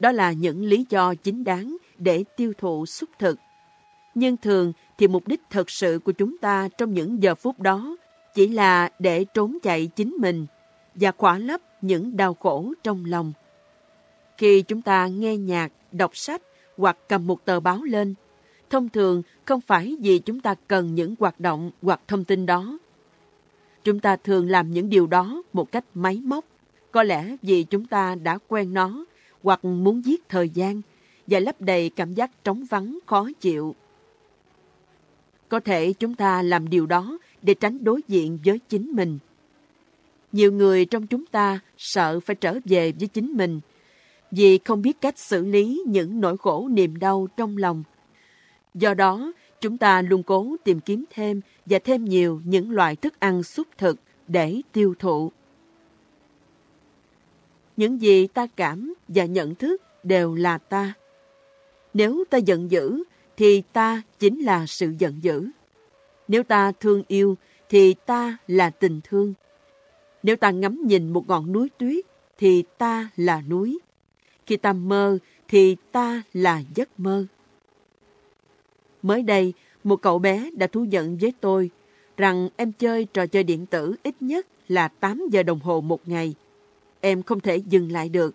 Đó 0.00 0.12
là 0.12 0.32
những 0.32 0.64
lý 0.64 0.86
do 0.88 1.14
chính 1.14 1.44
đáng 1.44 1.76
để 1.98 2.24
tiêu 2.36 2.52
thụ 2.58 2.86
xúc 2.86 3.10
thực. 3.18 3.38
Nhưng 4.14 4.36
thường 4.36 4.72
thì 4.98 5.08
mục 5.08 5.28
đích 5.28 5.40
thật 5.50 5.70
sự 5.70 5.98
của 6.04 6.12
chúng 6.12 6.38
ta 6.38 6.68
trong 6.78 6.94
những 6.94 7.22
giờ 7.22 7.34
phút 7.34 7.60
đó 7.60 7.96
chỉ 8.34 8.48
là 8.48 8.90
để 8.98 9.24
trốn 9.24 9.58
chạy 9.62 9.86
chính 9.86 10.16
mình 10.18 10.46
và 10.94 11.12
khỏa 11.12 11.38
lấp 11.38 11.60
những 11.82 12.16
đau 12.16 12.34
khổ 12.34 12.72
trong 12.82 13.04
lòng. 13.04 13.32
Khi 14.38 14.62
chúng 14.62 14.82
ta 14.82 15.06
nghe 15.06 15.36
nhạc, 15.36 15.72
đọc 15.92 16.16
sách 16.16 16.42
hoặc 16.76 16.96
cầm 17.08 17.26
một 17.26 17.44
tờ 17.44 17.60
báo 17.60 17.82
lên, 17.82 18.14
thông 18.70 18.88
thường 18.88 19.22
không 19.44 19.60
phải 19.60 19.96
vì 20.00 20.18
chúng 20.18 20.40
ta 20.40 20.54
cần 20.68 20.94
những 20.94 21.14
hoạt 21.18 21.40
động 21.40 21.70
hoặc 21.82 22.00
thông 22.08 22.24
tin 22.24 22.46
đó. 22.46 22.78
Chúng 23.84 24.00
ta 24.00 24.16
thường 24.16 24.48
làm 24.48 24.72
những 24.72 24.88
điều 24.88 25.06
đó 25.06 25.42
một 25.52 25.72
cách 25.72 25.84
máy 25.94 26.20
móc, 26.24 26.44
có 26.94 27.02
lẽ 27.02 27.36
vì 27.42 27.62
chúng 27.62 27.86
ta 27.86 28.14
đã 28.14 28.38
quen 28.48 28.74
nó 28.74 29.04
hoặc 29.42 29.64
muốn 29.64 30.04
giết 30.04 30.28
thời 30.28 30.48
gian 30.48 30.82
và 31.26 31.40
lấp 31.40 31.60
đầy 31.60 31.90
cảm 31.90 32.14
giác 32.14 32.44
trống 32.44 32.64
vắng 32.64 32.98
khó 33.06 33.28
chịu. 33.40 33.74
Có 35.48 35.60
thể 35.60 35.92
chúng 35.92 36.14
ta 36.14 36.42
làm 36.42 36.68
điều 36.68 36.86
đó 36.86 37.18
để 37.42 37.54
tránh 37.54 37.84
đối 37.84 38.00
diện 38.08 38.38
với 38.44 38.60
chính 38.68 38.90
mình. 38.92 39.18
Nhiều 40.32 40.52
người 40.52 40.84
trong 40.84 41.06
chúng 41.06 41.26
ta 41.26 41.60
sợ 41.78 42.20
phải 42.20 42.36
trở 42.36 42.58
về 42.64 42.92
với 42.98 43.08
chính 43.08 43.32
mình 43.32 43.60
vì 44.30 44.58
không 44.58 44.82
biết 44.82 45.00
cách 45.00 45.18
xử 45.18 45.44
lý 45.44 45.82
những 45.86 46.20
nỗi 46.20 46.36
khổ 46.38 46.68
niềm 46.68 46.98
đau 46.98 47.28
trong 47.36 47.56
lòng 47.56 47.82
Do 48.74 48.94
đó, 48.94 49.32
chúng 49.60 49.78
ta 49.78 50.02
luôn 50.02 50.22
cố 50.22 50.56
tìm 50.64 50.80
kiếm 50.80 51.04
thêm 51.10 51.40
và 51.66 51.78
thêm 51.84 52.04
nhiều 52.04 52.40
những 52.44 52.70
loại 52.70 52.96
thức 52.96 53.20
ăn 53.20 53.42
xúc 53.42 53.66
thực 53.78 54.00
để 54.28 54.60
tiêu 54.72 54.94
thụ. 54.98 55.32
Những 57.76 58.00
gì 58.00 58.26
ta 58.26 58.46
cảm 58.56 58.94
và 59.08 59.24
nhận 59.24 59.54
thức 59.54 59.82
đều 60.02 60.34
là 60.34 60.58
ta. 60.58 60.94
Nếu 61.94 62.24
ta 62.30 62.38
giận 62.38 62.70
dữ, 62.70 63.02
thì 63.36 63.62
ta 63.72 64.02
chính 64.18 64.40
là 64.40 64.66
sự 64.66 64.94
giận 64.98 65.18
dữ. 65.22 65.48
Nếu 66.28 66.42
ta 66.42 66.72
thương 66.80 67.02
yêu, 67.08 67.36
thì 67.68 67.94
ta 67.94 68.36
là 68.46 68.70
tình 68.70 69.00
thương. 69.04 69.34
Nếu 70.22 70.36
ta 70.36 70.50
ngắm 70.50 70.82
nhìn 70.86 71.12
một 71.12 71.28
ngọn 71.28 71.52
núi 71.52 71.70
tuyết, 71.78 72.04
thì 72.38 72.64
ta 72.78 73.08
là 73.16 73.42
núi. 73.48 73.78
Khi 74.46 74.56
ta 74.56 74.72
mơ, 74.72 75.18
thì 75.48 75.76
ta 75.92 76.22
là 76.32 76.62
giấc 76.74 77.00
mơ. 77.00 77.26
Mới 79.02 79.22
đây, 79.22 79.52
một 79.84 79.96
cậu 80.02 80.18
bé 80.18 80.50
đã 80.56 80.66
thú 80.66 80.84
nhận 80.84 81.18
với 81.20 81.32
tôi 81.40 81.70
rằng 82.16 82.48
em 82.56 82.72
chơi 82.72 83.04
trò 83.04 83.26
chơi 83.26 83.42
điện 83.42 83.66
tử 83.66 83.94
ít 84.02 84.14
nhất 84.20 84.46
là 84.68 84.88
8 84.88 85.22
giờ 85.30 85.42
đồng 85.42 85.60
hồ 85.60 85.80
một 85.80 86.08
ngày. 86.08 86.34
Em 87.04 87.22
không 87.22 87.40
thể 87.40 87.56
dừng 87.56 87.92
lại 87.92 88.08
được. 88.08 88.34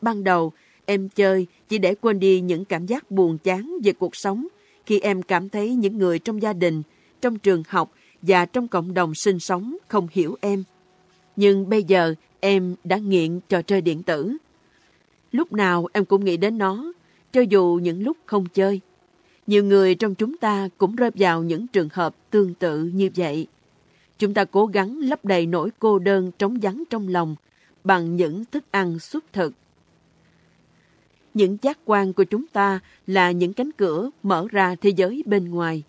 Ban 0.00 0.24
đầu, 0.24 0.52
em 0.84 1.08
chơi 1.08 1.46
chỉ 1.68 1.78
để 1.78 1.94
quên 1.94 2.18
đi 2.18 2.40
những 2.40 2.64
cảm 2.64 2.86
giác 2.86 3.10
buồn 3.10 3.38
chán 3.38 3.76
về 3.84 3.92
cuộc 3.92 4.16
sống 4.16 4.46
khi 4.86 5.00
em 5.00 5.22
cảm 5.22 5.48
thấy 5.48 5.74
những 5.74 5.98
người 5.98 6.18
trong 6.18 6.42
gia 6.42 6.52
đình, 6.52 6.82
trong 7.20 7.38
trường 7.38 7.62
học 7.68 7.92
và 8.22 8.46
trong 8.46 8.68
cộng 8.68 8.94
đồng 8.94 9.14
sinh 9.14 9.38
sống 9.38 9.76
không 9.88 10.08
hiểu 10.10 10.36
em. 10.40 10.64
Nhưng 11.36 11.68
bây 11.68 11.82
giờ 11.82 12.14
em 12.40 12.74
đã 12.84 12.96
nghiện 12.96 13.40
trò 13.48 13.62
chơi 13.62 13.80
điện 13.80 14.02
tử. 14.02 14.36
Lúc 15.32 15.52
nào 15.52 15.86
em 15.92 16.04
cũng 16.04 16.24
nghĩ 16.24 16.36
đến 16.36 16.58
nó, 16.58 16.92
cho 17.32 17.40
dù 17.40 17.80
những 17.82 18.02
lúc 18.02 18.16
không 18.26 18.46
chơi. 18.54 18.80
Nhiều 19.46 19.64
người 19.64 19.94
trong 19.94 20.14
chúng 20.14 20.36
ta 20.36 20.68
cũng 20.78 20.96
rơi 20.96 21.10
vào 21.14 21.42
những 21.42 21.66
trường 21.66 21.88
hợp 21.92 22.14
tương 22.30 22.54
tự 22.54 22.84
như 22.84 23.10
vậy. 23.16 23.46
Chúng 24.18 24.34
ta 24.34 24.44
cố 24.44 24.66
gắng 24.66 24.98
lấp 24.98 25.24
đầy 25.24 25.46
nỗi 25.46 25.70
cô 25.78 25.98
đơn 25.98 26.30
trống 26.38 26.58
vắng 26.62 26.84
trong 26.90 27.08
lòng 27.08 27.36
bằng 27.84 28.16
những 28.16 28.44
thức 28.44 28.64
ăn 28.70 28.98
xuất 28.98 29.32
thực. 29.32 29.52
Những 31.34 31.56
giác 31.62 31.78
quan 31.84 32.12
của 32.12 32.24
chúng 32.24 32.46
ta 32.46 32.80
là 33.06 33.30
những 33.30 33.52
cánh 33.52 33.72
cửa 33.72 34.10
mở 34.22 34.46
ra 34.50 34.74
thế 34.80 34.90
giới 34.90 35.22
bên 35.26 35.50
ngoài. 35.50 35.82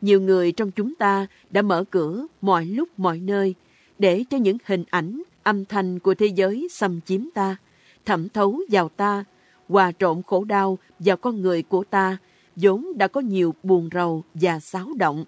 Nhiều 0.00 0.20
người 0.20 0.52
trong 0.52 0.70
chúng 0.70 0.94
ta 0.94 1.26
đã 1.50 1.62
mở 1.62 1.84
cửa 1.90 2.26
mọi 2.40 2.64
lúc 2.64 2.88
mọi 2.96 3.18
nơi 3.18 3.54
để 3.98 4.24
cho 4.30 4.36
những 4.36 4.56
hình 4.64 4.84
ảnh, 4.90 5.22
âm 5.42 5.64
thanh 5.64 5.98
của 5.98 6.14
thế 6.14 6.26
giới 6.26 6.68
xâm 6.70 7.00
chiếm 7.00 7.30
ta, 7.34 7.56
thẩm 8.04 8.28
thấu 8.28 8.60
vào 8.70 8.88
ta, 8.88 9.24
hòa 9.68 9.92
trộn 9.98 10.22
khổ 10.22 10.44
đau 10.44 10.78
vào 10.98 11.16
con 11.16 11.42
người 11.42 11.62
của 11.62 11.84
ta, 11.84 12.16
vốn 12.56 12.86
đã 12.96 13.08
có 13.08 13.20
nhiều 13.20 13.54
buồn 13.62 13.88
rầu 13.92 14.24
và 14.34 14.60
xáo 14.60 14.88
động. 14.96 15.24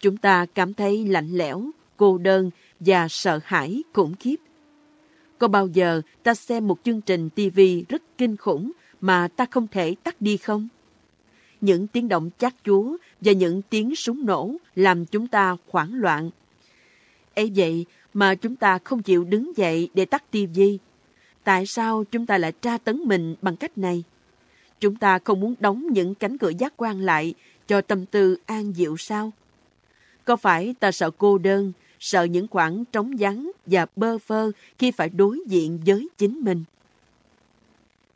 Chúng 0.00 0.16
ta 0.16 0.46
cảm 0.54 0.74
thấy 0.74 1.06
lạnh 1.06 1.30
lẽo, 1.32 1.62
cô 1.96 2.18
đơn 2.18 2.50
và 2.80 3.06
sợ 3.10 3.40
hãi 3.44 3.82
khủng 3.92 4.14
khiếp. 4.20 4.36
Có 5.42 5.48
bao 5.48 5.66
giờ 5.66 6.02
ta 6.22 6.34
xem 6.34 6.68
một 6.68 6.78
chương 6.84 7.00
trình 7.00 7.30
TV 7.30 7.60
rất 7.88 8.02
kinh 8.18 8.36
khủng 8.36 8.72
mà 9.00 9.28
ta 9.28 9.46
không 9.50 9.68
thể 9.68 9.94
tắt 10.02 10.16
đi 10.20 10.36
không? 10.36 10.68
Những 11.60 11.86
tiếng 11.86 12.08
động 12.08 12.30
chát 12.38 12.54
chúa 12.64 12.96
và 13.20 13.32
những 13.32 13.62
tiếng 13.62 13.96
súng 13.96 14.26
nổ 14.26 14.56
làm 14.74 15.06
chúng 15.06 15.28
ta 15.28 15.56
hoảng 15.68 15.94
loạn. 15.94 16.30
ấy 17.34 17.52
vậy 17.56 17.86
mà 18.14 18.34
chúng 18.34 18.56
ta 18.56 18.78
không 18.84 19.02
chịu 19.02 19.24
đứng 19.24 19.56
dậy 19.56 19.88
để 19.94 20.04
tắt 20.04 20.30
TV. 20.30 20.60
Tại 21.44 21.66
sao 21.66 22.04
chúng 22.10 22.26
ta 22.26 22.38
lại 22.38 22.52
tra 22.52 22.78
tấn 22.78 23.02
mình 23.06 23.34
bằng 23.42 23.56
cách 23.56 23.78
này? 23.78 24.02
Chúng 24.80 24.96
ta 24.96 25.18
không 25.18 25.40
muốn 25.40 25.54
đóng 25.60 25.86
những 25.90 26.14
cánh 26.14 26.38
cửa 26.38 26.52
giác 26.58 26.72
quan 26.76 27.00
lại 27.00 27.34
cho 27.68 27.80
tâm 27.80 28.06
tư 28.06 28.36
an 28.46 28.72
dịu 28.76 28.96
sao? 28.96 29.32
Có 30.24 30.36
phải 30.36 30.74
ta 30.80 30.92
sợ 30.92 31.10
cô 31.10 31.38
đơn, 31.38 31.72
sợ 32.02 32.22
những 32.22 32.48
khoảng 32.48 32.84
trống 32.84 33.12
vắng 33.18 33.50
và 33.66 33.86
bơ 33.96 34.18
phơ 34.18 34.50
khi 34.78 34.90
phải 34.90 35.08
đối 35.08 35.38
diện 35.46 35.80
với 35.86 36.08
chính 36.18 36.40
mình? 36.40 36.64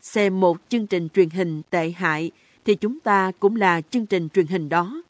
Xem 0.00 0.40
một 0.40 0.56
chương 0.68 0.86
trình 0.86 1.08
truyền 1.14 1.30
hình 1.30 1.62
tệ 1.70 1.90
hại 1.90 2.30
thì 2.64 2.74
chúng 2.74 3.00
ta 3.00 3.32
cũng 3.40 3.56
là 3.56 3.80
chương 3.80 4.06
trình 4.06 4.28
truyền 4.28 4.46
hình 4.46 4.68
đó. 4.68 5.02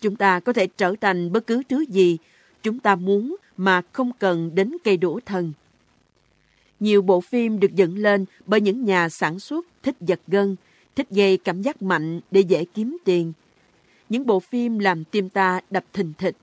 Chúng 0.00 0.16
ta 0.16 0.40
có 0.40 0.52
thể 0.52 0.66
trở 0.66 0.94
thành 1.00 1.32
bất 1.32 1.46
cứ 1.46 1.62
thứ 1.68 1.84
gì 1.88 2.18
chúng 2.62 2.78
ta 2.78 2.96
muốn 2.96 3.36
mà 3.56 3.82
không 3.92 4.12
cần 4.18 4.54
đến 4.54 4.76
cây 4.84 4.96
đũa 4.96 5.20
thần. 5.26 5.52
Nhiều 6.80 7.02
bộ 7.02 7.20
phim 7.20 7.60
được 7.60 7.74
dựng 7.74 7.98
lên 7.98 8.24
bởi 8.46 8.60
những 8.60 8.84
nhà 8.84 9.08
sản 9.08 9.38
xuất 9.38 9.66
thích 9.82 9.96
giật 10.00 10.20
gân, 10.26 10.56
thích 10.96 11.10
gây 11.10 11.36
cảm 11.36 11.62
giác 11.62 11.82
mạnh 11.82 12.20
để 12.30 12.40
dễ 12.40 12.64
kiếm 12.64 12.96
tiền. 13.04 13.32
Những 14.08 14.26
bộ 14.26 14.40
phim 14.40 14.78
làm 14.78 15.04
tim 15.04 15.28
ta 15.28 15.60
đập 15.70 15.84
thình 15.92 16.12
thịch, 16.18 16.36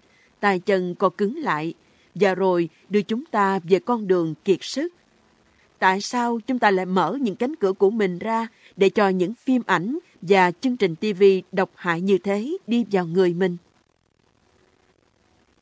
tay 0.43 0.60
chân 0.60 0.95
co 0.95 1.10
cứng 1.10 1.38
lại, 1.38 1.73
và 2.15 2.36
rồi 2.36 2.69
đưa 2.89 3.01
chúng 3.01 3.25
ta 3.25 3.60
về 3.63 3.79
con 3.79 4.08
đường 4.08 4.36
kiệt 4.45 4.58
sức. 4.62 4.93
Tại 5.79 6.01
sao 6.01 6.39
chúng 6.47 6.60
ta 6.60 6.71
lại 6.71 6.86
mở 6.86 7.17
những 7.21 7.36
cánh 7.36 7.56
cửa 7.56 7.73
của 7.73 7.89
mình 7.89 8.19
ra 8.19 8.47
để 8.77 8.89
cho 8.89 9.10
những 9.10 9.34
phim 9.34 9.62
ảnh 9.65 9.99
và 10.21 10.51
chương 10.51 10.77
trình 10.77 10.95
TV 10.95 11.23
độc 11.51 11.69
hại 11.75 12.01
như 12.01 12.17
thế 12.17 12.58
đi 12.67 12.86
vào 12.91 13.06
người 13.06 13.34
mình? 13.34 13.58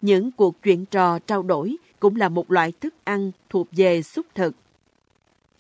Những 0.01 0.31
cuộc 0.31 0.55
chuyện 0.63 0.85
trò 0.85 1.19
trao 1.19 1.43
đổi 1.43 1.77
cũng 1.99 2.15
là 2.15 2.29
một 2.29 2.51
loại 2.51 2.73
thức 2.81 2.93
ăn 3.03 3.31
thuộc 3.49 3.67
về 3.71 4.01
xúc 4.01 4.25
thực. 4.35 4.55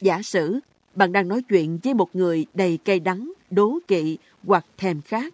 Giả 0.01 0.21
sử 0.21 0.59
bạn 0.95 1.11
đang 1.11 1.27
nói 1.27 1.41
chuyện 1.49 1.79
với 1.83 1.93
một 1.93 2.15
người 2.15 2.45
đầy 2.53 2.77
cay 2.77 2.99
đắng, 2.99 3.31
đố 3.51 3.79
kỵ 3.87 4.17
hoặc 4.43 4.65
thèm 4.77 5.01
khát. 5.01 5.33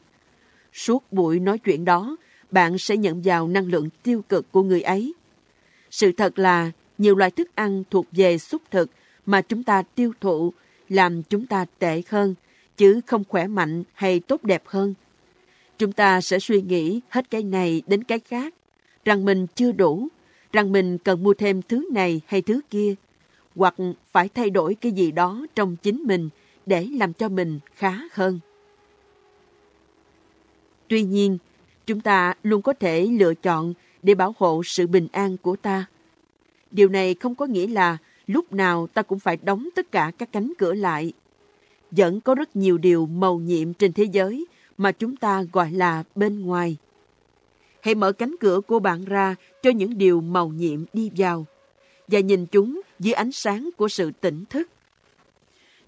Suốt 0.73 1.04
buổi 1.12 1.39
nói 1.39 1.58
chuyện 1.58 1.86
đó, 1.86 2.17
bạn 2.51 2.77
sẽ 2.77 2.97
nhận 2.97 3.21
vào 3.23 3.47
năng 3.47 3.67
lượng 3.67 3.89
tiêu 4.03 4.21
cực 4.29 4.51
của 4.51 4.63
người 4.63 4.81
ấy. 4.81 5.13
Sự 5.91 6.12
thật 6.12 6.39
là 6.39 6.71
nhiều 6.97 7.15
loại 7.15 7.31
thức 7.31 7.55
ăn 7.55 7.83
thuộc 7.89 8.05
về 8.12 8.38
xúc 8.38 8.62
thực 8.71 8.89
mà 9.25 9.41
chúng 9.41 9.63
ta 9.63 9.83
tiêu 9.95 10.13
thụ 10.21 10.53
làm 10.89 11.23
chúng 11.23 11.45
ta 11.45 11.65
tệ 11.79 12.01
hơn, 12.10 12.36
chứ 12.77 13.01
không 13.07 13.23
khỏe 13.27 13.47
mạnh 13.47 13.83
hay 13.93 14.19
tốt 14.19 14.43
đẹp 14.43 14.63
hơn. 14.65 14.93
Chúng 15.77 15.91
ta 15.91 16.21
sẽ 16.21 16.39
suy 16.39 16.62
nghĩ 16.62 17.01
hết 17.10 17.29
cái 17.29 17.43
này 17.43 17.81
đến 17.88 18.03
cái 18.03 18.19
khác, 18.19 18.53
rằng 19.05 19.25
mình 19.25 19.47
chưa 19.55 19.71
đủ, 19.71 20.07
rằng 20.53 20.71
mình 20.71 20.97
cần 20.97 21.23
mua 21.23 21.33
thêm 21.33 21.62
thứ 21.62 21.89
này 21.93 22.21
hay 22.25 22.41
thứ 22.41 22.60
kia, 22.69 22.95
hoặc 23.55 23.75
phải 24.12 24.29
thay 24.29 24.49
đổi 24.49 24.75
cái 24.75 24.91
gì 24.91 25.12
đó 25.12 25.45
trong 25.55 25.75
chính 25.75 26.03
mình 26.03 26.29
để 26.65 26.88
làm 26.93 27.13
cho 27.13 27.29
mình 27.29 27.60
khá 27.75 27.99
hơn. 28.12 28.39
Tuy 30.88 31.03
nhiên, 31.03 31.38
chúng 31.88 32.02
ta 32.02 32.34
luôn 32.43 32.62
có 32.62 32.73
thể 32.73 33.08
lựa 33.19 33.34
chọn 33.34 33.73
để 34.04 34.15
bảo 34.15 34.36
hộ 34.38 34.62
sự 34.65 34.88
bình 34.88 35.08
an 35.12 35.38
của 35.38 35.56
ta. 35.56 35.86
Điều 36.71 36.89
này 36.89 37.13
không 37.13 37.36
có 37.36 37.45
nghĩa 37.45 37.67
là 37.67 37.97
lúc 38.28 38.54
nào 38.54 38.88
ta 38.88 39.02
cũng 39.02 39.19
phải 39.19 39.38
đóng 39.43 39.69
tất 39.76 39.91
cả 39.91 40.12
các 40.17 40.32
cánh 40.32 40.54
cửa 40.58 40.73
lại. 40.73 41.13
Vẫn 41.91 42.21
có 42.21 42.36
rất 42.36 42.56
nhiều 42.56 42.78
điều 42.78 43.06
màu 43.06 43.39
nhiệm 43.39 43.73
trên 43.73 43.93
thế 43.93 44.04
giới 44.04 44.45
mà 44.78 44.91
chúng 44.91 45.15
ta 45.15 45.43
gọi 45.54 45.71
là 45.71 46.04
bên 46.15 46.45
ngoài. 46.45 46.78
Hãy 47.82 47.95
mở 47.95 48.12
cánh 48.12 48.36
cửa 48.39 48.62
của 48.62 48.80
bạn 48.80 49.06
ra 49.06 49.36
cho 49.63 49.69
những 49.69 49.97
điều 49.97 50.21
màu 50.21 50.50
nhiệm 50.50 50.86
đi 50.93 51.12
vào 51.17 51.45
và 52.08 52.19
nhìn 52.19 52.45
chúng 52.45 52.82
dưới 53.00 53.13
ánh 53.13 53.32
sáng 53.32 53.69
của 53.78 53.88
sự 53.88 54.12
tỉnh 54.21 54.45
thức. 54.50 54.69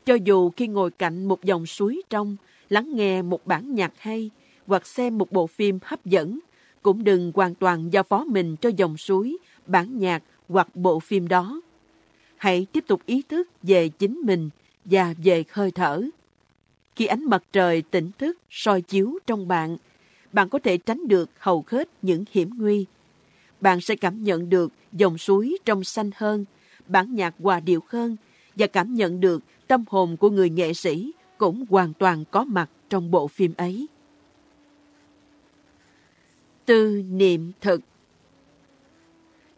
Cho 0.06 0.14
dù 0.14 0.50
khi 0.50 0.68
ngồi 0.68 0.92
cạnh 0.92 1.26
một 1.26 1.44
dòng 1.44 1.66
suối 1.66 2.02
trong, 2.10 2.38
lắng 2.70 2.96
nghe 2.96 3.22
một 3.22 3.46
bản 3.46 3.76
nhạc 3.76 3.94
hay 3.98 4.30
hoặc 4.70 4.88
xem 4.88 5.18
một 5.18 5.32
bộ 5.32 5.48
phim 5.48 5.80
hấp 5.82 6.06
dẫn, 6.06 6.40
cũng 6.82 7.04
đừng 7.04 7.32
hoàn 7.36 7.56
toàn 7.56 7.90
giao 7.94 8.04
phó 8.04 8.24
mình 8.24 8.56
cho 8.56 8.70
dòng 8.78 8.98
suối, 8.98 9.38
bản 9.66 10.00
nhạc 10.00 10.24
hoặc 10.50 10.76
bộ 10.76 11.00
phim 11.00 11.28
đó. 11.28 11.62
Hãy 12.38 12.68
tiếp 12.72 12.84
tục 12.88 13.02
ý 13.06 13.22
thức 13.30 13.50
về 13.64 13.90
chính 13.90 14.22
mình 14.24 14.50
và 14.86 15.14
về 15.24 15.44
hơi 15.50 15.72
thở. 15.72 16.04
Khi 16.96 17.06
ánh 17.06 17.26
mặt 17.26 17.44
trời 17.52 17.82
tỉnh 17.82 18.12
thức 18.18 18.38
soi 18.50 18.82
chiếu 18.82 19.20
trong 19.28 19.48
bạn, 19.48 19.78
bạn 20.34 20.50
có 20.50 20.60
thể 20.60 20.78
tránh 20.78 21.08
được 21.08 21.30
hầu 21.40 21.64
hết 21.68 21.90
những 22.02 22.24
hiểm 22.32 22.50
nguy. 22.58 22.86
Bạn 23.62 23.82
sẽ 23.82 23.96
cảm 23.96 24.24
nhận 24.24 24.50
được 24.50 24.72
dòng 24.94 25.18
suối 25.18 25.58
trong 25.66 25.84
xanh 25.84 26.10
hơn, 26.16 26.46
bản 26.88 27.16
nhạc 27.16 27.36
hòa 27.40 27.60
điệu 27.60 27.84
hơn 27.88 28.18
và 28.56 28.68
cảm 28.68 28.94
nhận 28.94 29.20
được 29.20 29.44
tâm 29.68 29.84
hồn 29.88 30.18
của 30.18 30.30
người 30.30 30.50
nghệ 30.50 30.74
sĩ 30.74 31.12
cũng 31.38 31.66
hoàn 31.70 31.94
toàn 31.94 32.24
có 32.32 32.44
mặt 32.44 32.70
trong 32.90 33.12
bộ 33.12 33.28
phim 33.28 33.54
ấy. 33.58 33.88
Tư 36.70 37.04
niệm 37.10 37.52
thực 37.62 37.82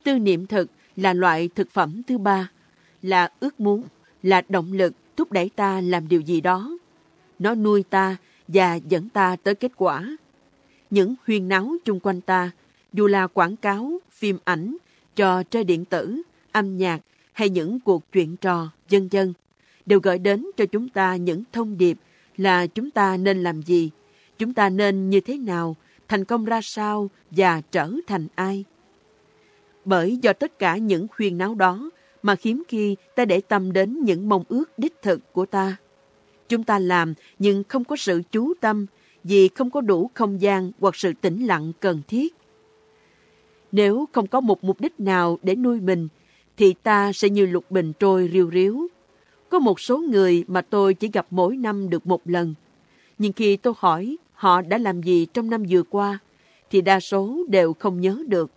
Tư 0.03 0.19
niệm 0.19 0.47
thực 0.47 0.71
là 0.95 1.13
loại 1.13 1.49
thực 1.55 1.71
phẩm 1.71 2.01
thứ 2.07 2.17
ba, 2.17 2.51
là 3.01 3.31
ước 3.39 3.59
muốn, 3.59 3.83
là 4.23 4.41
động 4.49 4.73
lực 4.73 4.93
thúc 5.17 5.31
đẩy 5.31 5.49
ta 5.55 5.81
làm 5.81 6.07
điều 6.07 6.21
gì 6.21 6.41
đó. 6.41 6.77
Nó 7.39 7.55
nuôi 7.55 7.83
ta 7.89 8.15
và 8.47 8.75
dẫn 8.75 9.09
ta 9.09 9.35
tới 9.43 9.55
kết 9.55 9.71
quả. 9.75 10.17
Những 10.89 11.15
huyên 11.27 11.47
náo 11.47 11.75
chung 11.85 11.99
quanh 11.99 12.21
ta, 12.21 12.51
dù 12.93 13.07
là 13.07 13.27
quảng 13.27 13.55
cáo, 13.55 13.99
phim 14.11 14.37
ảnh, 14.43 14.77
trò 15.15 15.43
chơi 15.43 15.63
điện 15.63 15.85
tử, 15.85 16.21
âm 16.51 16.77
nhạc 16.77 17.01
hay 17.33 17.49
những 17.49 17.79
cuộc 17.79 18.11
chuyện 18.11 18.37
trò, 18.37 18.69
dân 18.89 19.07
dân, 19.11 19.33
đều 19.85 19.99
gửi 19.99 20.17
đến 20.17 20.45
cho 20.57 20.65
chúng 20.65 20.89
ta 20.89 21.15
những 21.15 21.43
thông 21.51 21.77
điệp 21.77 21.97
là 22.37 22.67
chúng 22.67 22.91
ta 22.91 23.17
nên 23.17 23.43
làm 23.43 23.61
gì, 23.61 23.89
chúng 24.37 24.53
ta 24.53 24.69
nên 24.69 25.09
như 25.09 25.19
thế 25.19 25.37
nào, 25.37 25.75
thành 26.11 26.25
công 26.25 26.45
ra 26.45 26.61
sao 26.63 27.09
và 27.31 27.61
trở 27.71 27.91
thành 28.07 28.27
ai. 28.35 28.63
Bởi 29.85 30.17
do 30.17 30.33
tất 30.33 30.59
cả 30.59 30.77
những 30.77 31.07
khuyên 31.07 31.37
náo 31.37 31.55
đó 31.55 31.89
mà 32.23 32.35
khiếm 32.35 32.57
khi 32.67 32.95
ta 33.15 33.25
để 33.25 33.41
tâm 33.41 33.73
đến 33.73 33.99
những 34.03 34.29
mong 34.29 34.43
ước 34.49 34.79
đích 34.79 35.01
thực 35.01 35.33
của 35.33 35.45
ta. 35.45 35.75
Chúng 36.49 36.63
ta 36.63 36.79
làm 36.79 37.13
nhưng 37.39 37.63
không 37.63 37.83
có 37.83 37.95
sự 37.95 38.21
chú 38.31 38.53
tâm 38.61 38.85
vì 39.23 39.47
không 39.47 39.69
có 39.69 39.81
đủ 39.81 40.09
không 40.13 40.41
gian 40.41 40.71
hoặc 40.79 40.95
sự 40.95 41.13
tĩnh 41.21 41.45
lặng 41.45 41.71
cần 41.79 42.01
thiết. 42.07 42.35
Nếu 43.71 44.07
không 44.11 44.27
có 44.27 44.39
một 44.39 44.63
mục 44.63 44.81
đích 44.81 44.99
nào 44.99 45.39
để 45.43 45.55
nuôi 45.55 45.79
mình, 45.79 46.07
thì 46.57 46.73
ta 46.83 47.13
sẽ 47.13 47.29
như 47.29 47.45
lục 47.45 47.71
bình 47.71 47.93
trôi 47.99 48.29
riêu 48.33 48.49
riếu. 48.53 48.87
Có 49.49 49.59
một 49.59 49.79
số 49.79 49.97
người 49.97 50.43
mà 50.47 50.61
tôi 50.61 50.93
chỉ 50.93 51.09
gặp 51.13 51.27
mỗi 51.29 51.57
năm 51.57 51.89
được 51.89 52.07
một 52.07 52.21
lần. 52.25 52.53
Nhưng 53.17 53.33
khi 53.33 53.57
tôi 53.57 53.73
hỏi 53.77 54.17
họ 54.41 54.61
đã 54.61 54.77
làm 54.77 55.03
gì 55.03 55.27
trong 55.33 55.49
năm 55.49 55.63
vừa 55.69 55.83
qua, 55.83 56.19
thì 56.69 56.81
đa 56.81 56.99
số 56.99 57.37
đều 57.49 57.73
không 57.73 58.01
nhớ 58.01 58.23
được. 58.27 58.51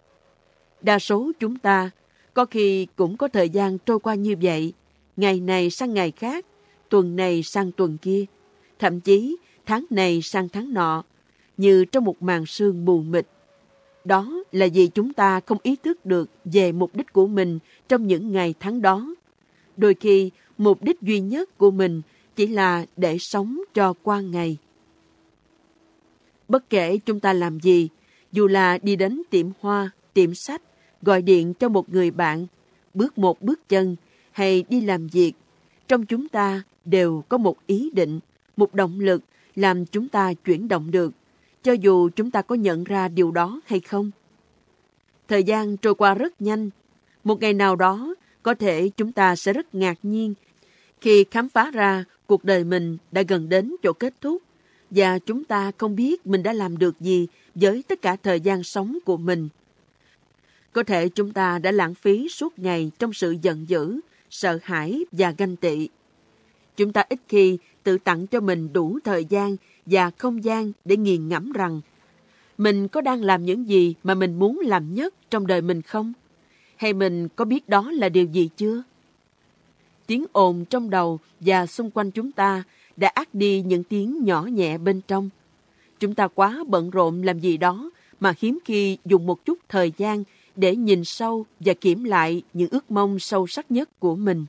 Đa 0.83 0.99
số 0.99 1.33
chúng 1.40 1.59
ta 1.59 1.90
có 2.35 2.44
khi 2.44 2.87
cũng 2.97 3.16
có 3.16 3.29
thời 3.29 3.49
gian 3.49 3.79
trôi 3.79 3.99
qua 3.99 4.14
như 4.14 4.35
vậy, 4.42 4.73
ngày 5.16 5.40
này 5.40 5.70
sang 5.70 5.94
ngày 5.94 6.11
khác, 6.11 6.47
tuần 6.88 7.16
này 7.16 7.42
sang 7.42 7.73
tuần 7.73 7.99
kia, 7.99 8.25
thậm 8.79 9.01
chí 9.01 9.37
tháng 9.66 9.85
này 9.90 10.23
sang 10.23 10.49
tháng 10.49 10.75
nọ, 10.75 11.05
như 11.57 11.85
trong 11.85 12.05
một 12.05 12.23
màn 12.23 12.47
sương 12.47 12.85
mù 12.85 12.99
mịt. 13.01 13.27
Đó 14.05 14.42
là 14.53 14.66
vì 14.75 14.87
chúng 14.87 15.12
ta 15.12 15.40
không 15.40 15.59
ý 15.62 15.77
thức 15.77 16.07
được 16.07 16.31
về 16.44 16.73
mục 16.73 16.97
đích 16.97 17.12
của 17.12 17.27
mình 17.27 17.59
trong 17.88 18.07
những 18.07 18.33
ngày 18.33 18.55
tháng 18.61 18.83
đó. 18.83 19.14
Đôi 19.77 19.94
khi, 19.94 20.31
mục 20.59 20.83
đích 20.83 21.03
duy 21.03 21.20
nhất 21.20 21.59
của 21.59 21.70
mình 21.70 22.03
chỉ 22.37 22.47
là 22.47 22.87
để 22.97 23.18
sống 23.18 23.61
cho 23.75 23.94
qua 24.03 24.20
ngày. 24.20 24.59
Bất 26.48 26.70
kể 26.70 26.98
chúng 26.98 27.20
ta 27.20 27.33
làm 27.33 27.61
gì, 27.61 27.88
dù 28.33 28.46
là 28.46 28.78
đi 28.78 28.96
đến 28.96 29.22
tiệm 29.30 29.46
hoa, 29.61 29.90
tiệm 30.14 30.35
sách, 30.35 30.62
gọi 31.02 31.22
điện 31.22 31.54
cho 31.54 31.68
một 31.68 31.92
người 31.92 32.11
bạn, 32.11 32.46
bước 32.94 33.18
một 33.18 33.42
bước 33.42 33.68
chân 33.68 33.96
hay 34.33 34.64
đi 34.68 34.80
làm 34.80 35.07
việc, 35.07 35.33
trong 35.88 36.07
chúng 36.07 36.28
ta 36.28 36.62
đều 36.85 37.24
có 37.28 37.38
một 37.38 37.57
ý 37.66 37.90
định, 37.94 38.20
một 38.57 38.74
động 38.74 39.00
lực 39.00 39.22
làm 39.54 39.87
chúng 39.87 40.09
ta 40.09 40.33
chuyển 40.35 40.68
động 40.68 40.90
được, 40.90 41.12
cho 41.62 41.72
dù 41.72 42.11
chúng 42.16 42.30
ta 42.30 42.42
có 42.42 42.54
nhận 42.54 42.85
ra 42.85 43.09
điều 43.09 43.30
đó 43.30 43.61
hay 43.66 43.80
không. 43.80 44.11
Thời 45.28 45.44
gian 45.44 45.76
trôi 45.76 45.94
qua 45.94 46.14
rất 46.14 46.40
nhanh. 46.40 46.70
Một 47.24 47.40
ngày 47.40 47.54
nào 47.54 47.76
đó, 47.76 48.14
có 48.42 48.54
thể 48.54 48.90
chúng 48.96 49.12
ta 49.12 49.37
sẽ 49.37 49.52
rất 49.52 49.74
ngạc 49.74 49.98
nhiên 50.02 50.35
khi 51.04 51.24
khám 51.30 51.48
phá 51.48 51.70
ra 51.70 52.04
cuộc 52.26 52.44
đời 52.44 52.64
mình 52.64 52.96
đã 53.12 53.22
gần 53.22 53.48
đến 53.48 53.74
chỗ 53.83 53.92
kết 53.92 54.14
thúc 54.20 54.42
và 54.90 55.18
chúng 55.18 55.44
ta 55.44 55.73
không 55.79 55.97
biết 55.97 56.27
mình 56.27 56.42
đã 56.42 56.53
làm 56.53 56.79
được 56.79 57.01
gì 57.01 57.27
với 57.55 57.85
tất 57.88 58.03
cả 58.03 58.16
thời 58.16 58.40
gian 58.40 58.62
sống 58.62 58.99
của 59.05 59.16
mình. 59.16 59.49
Có 60.73 60.83
thể 60.83 61.09
chúng 61.09 61.33
ta 61.33 61.59
đã 61.59 61.70
lãng 61.70 61.94
phí 61.94 62.29
suốt 62.29 62.59
ngày 62.59 62.90
trong 62.99 63.12
sự 63.12 63.37
giận 63.42 63.68
dữ, 63.68 64.01
sợ 64.31 64.59
hãi 64.62 65.05
và 65.12 65.31
ganh 65.38 65.57
tị. 65.57 65.88
Chúng 66.77 66.92
ta 66.92 67.05
ít 67.09 67.20
khi 67.29 67.59
tự 67.83 67.99
tặng 67.99 68.27
cho 68.27 68.40
mình 68.40 68.73
đủ 68.73 68.99
thời 69.05 69.25
gian 69.25 69.57
và 69.87 70.11
không 70.11 70.44
gian 70.44 70.73
để 70.85 70.97
nghiền 70.97 71.29
ngẫm 71.29 71.53
rằng 71.53 71.81
mình 72.59 72.88
có 72.88 73.01
đang 73.01 73.23
làm 73.23 73.44
những 73.44 73.68
gì 73.68 73.94
mà 74.03 74.14
mình 74.14 74.38
muốn 74.38 74.61
làm 74.61 74.94
nhất 74.94 75.14
trong 75.31 75.47
đời 75.47 75.61
mình 75.61 75.83
không? 75.83 76.12
Hay 76.77 76.92
mình 76.92 77.29
có 77.29 77.44
biết 77.44 77.68
đó 77.68 77.90
là 77.90 78.09
điều 78.09 78.27
gì 78.27 78.49
chưa? 78.57 78.83
Tiếng 80.07 80.25
ồn 80.33 80.64
trong 80.64 80.90
đầu 80.90 81.18
và 81.40 81.66
xung 81.66 81.90
quanh 81.90 82.11
chúng 82.11 82.33
ta 82.33 82.64
đã 82.96 83.09
át 83.09 83.35
đi 83.35 83.62
những 83.62 83.85
tiếng 83.85 84.24
nhỏ 84.24 84.42
nhẹ 84.42 84.78
bên 84.78 85.00
trong. 85.09 85.30
Chúng 86.00 86.14
ta 86.14 86.28
quá 86.28 86.64
bận 86.68 86.90
rộn 86.90 87.22
làm 87.22 87.38
gì 87.38 87.57
đó 87.57 87.90
mà 88.20 88.35
hiếm 88.38 88.59
khi 88.64 88.98
dùng 89.04 89.26
một 89.26 89.44
chút 89.44 89.59
thời 89.68 89.92
gian 89.96 90.24
để 90.57 90.76
nhìn 90.76 91.04
sâu 91.04 91.46
và 91.61 91.74
kiểm 91.74 92.04
lại 92.04 92.42
những 92.52 92.68
ước 92.70 92.90
mong 92.90 93.18
sâu 93.18 93.46
sắc 93.46 93.70
nhất 93.70 94.00
của 94.00 94.16
mình. 94.16 94.46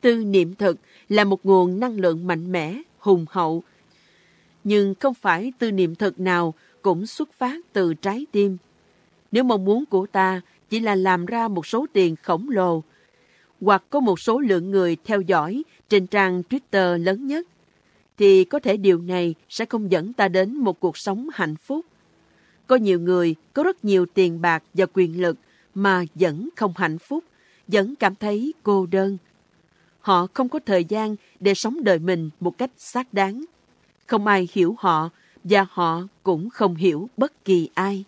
Tư 0.00 0.24
niệm 0.24 0.54
thực 0.54 0.78
là 1.08 1.24
một 1.24 1.46
nguồn 1.46 1.80
năng 1.80 1.96
lượng 2.00 2.26
mạnh 2.26 2.52
mẽ, 2.52 2.82
hùng 2.98 3.26
hậu, 3.30 3.62
nhưng 4.64 4.94
không 4.94 5.14
phải 5.14 5.52
tư 5.58 5.70
niệm 5.70 5.94
thực 5.94 6.20
nào 6.20 6.54
cũng 6.82 7.06
xuất 7.06 7.32
phát 7.32 7.56
từ 7.72 7.94
trái 7.94 8.26
tim. 8.32 8.56
Nếu 9.32 9.44
mong 9.44 9.64
muốn 9.64 9.84
của 9.86 10.06
ta 10.06 10.40
chỉ 10.70 10.80
là 10.80 10.94
làm 10.94 11.26
ra 11.26 11.48
một 11.48 11.66
số 11.66 11.86
tiền 11.92 12.16
khổng 12.22 12.48
lồ, 12.50 12.82
hoặc 13.60 13.84
có 13.90 14.00
một 14.00 14.20
số 14.20 14.38
lượng 14.38 14.70
người 14.70 14.96
theo 15.04 15.20
dõi 15.20 15.62
trên 15.88 16.06
trang 16.06 16.42
Twitter 16.48 17.02
lớn 17.02 17.26
nhất, 17.26 17.46
thì 18.16 18.44
có 18.44 18.58
thể 18.58 18.76
điều 18.76 19.00
này 19.00 19.34
sẽ 19.48 19.64
không 19.64 19.90
dẫn 19.90 20.12
ta 20.12 20.28
đến 20.28 20.54
một 20.54 20.80
cuộc 20.80 20.98
sống 20.98 21.28
hạnh 21.34 21.56
phúc. 21.56 21.86
Có 22.66 22.76
nhiều 22.76 23.00
người 23.00 23.34
có 23.52 23.62
rất 23.62 23.84
nhiều 23.84 24.06
tiền 24.06 24.40
bạc 24.40 24.62
và 24.74 24.86
quyền 24.92 25.20
lực 25.20 25.36
mà 25.74 26.04
vẫn 26.14 26.48
không 26.56 26.72
hạnh 26.76 26.98
phúc, 26.98 27.24
vẫn 27.68 27.94
cảm 27.94 28.14
thấy 28.14 28.54
cô 28.62 28.86
đơn. 28.86 29.18
Họ 30.00 30.26
không 30.34 30.48
có 30.48 30.58
thời 30.66 30.84
gian 30.84 31.16
để 31.40 31.54
sống 31.54 31.84
đời 31.84 31.98
mình 31.98 32.30
một 32.40 32.58
cách 32.58 32.70
xác 32.76 33.14
đáng. 33.14 33.44
Không 34.06 34.26
ai 34.26 34.48
hiểu 34.52 34.76
họ 34.78 35.10
và 35.44 35.66
họ 35.70 36.02
cũng 36.22 36.50
không 36.50 36.74
hiểu 36.74 37.08
bất 37.16 37.44
kỳ 37.44 37.68
ai. 37.74 38.04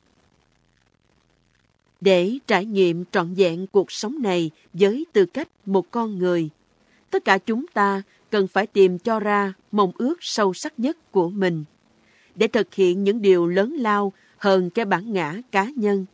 Để 2.00 2.38
trải 2.46 2.64
nghiệm 2.64 3.04
trọn 3.12 3.34
vẹn 3.34 3.66
cuộc 3.66 3.92
sống 3.92 4.22
này 4.22 4.50
với 4.72 5.06
tư 5.12 5.26
cách 5.26 5.48
một 5.66 5.90
con 5.90 6.18
người, 6.18 6.50
tất 7.10 7.24
cả 7.24 7.38
chúng 7.38 7.66
ta 7.66 8.02
cần 8.30 8.48
phải 8.48 8.66
tìm 8.66 8.98
cho 8.98 9.20
ra 9.20 9.52
mong 9.72 9.92
ước 9.98 10.14
sâu 10.20 10.54
sắc 10.54 10.78
nhất 10.78 11.12
của 11.12 11.30
mình 11.30 11.64
để 12.34 12.46
thực 12.46 12.74
hiện 12.74 13.04
những 13.04 13.22
điều 13.22 13.46
lớn 13.46 13.72
lao 13.72 14.12
hơn 14.38 14.70
cái 14.70 14.84
bản 14.84 15.12
ngã 15.12 15.34
cá 15.52 15.66
nhân. 15.76 16.06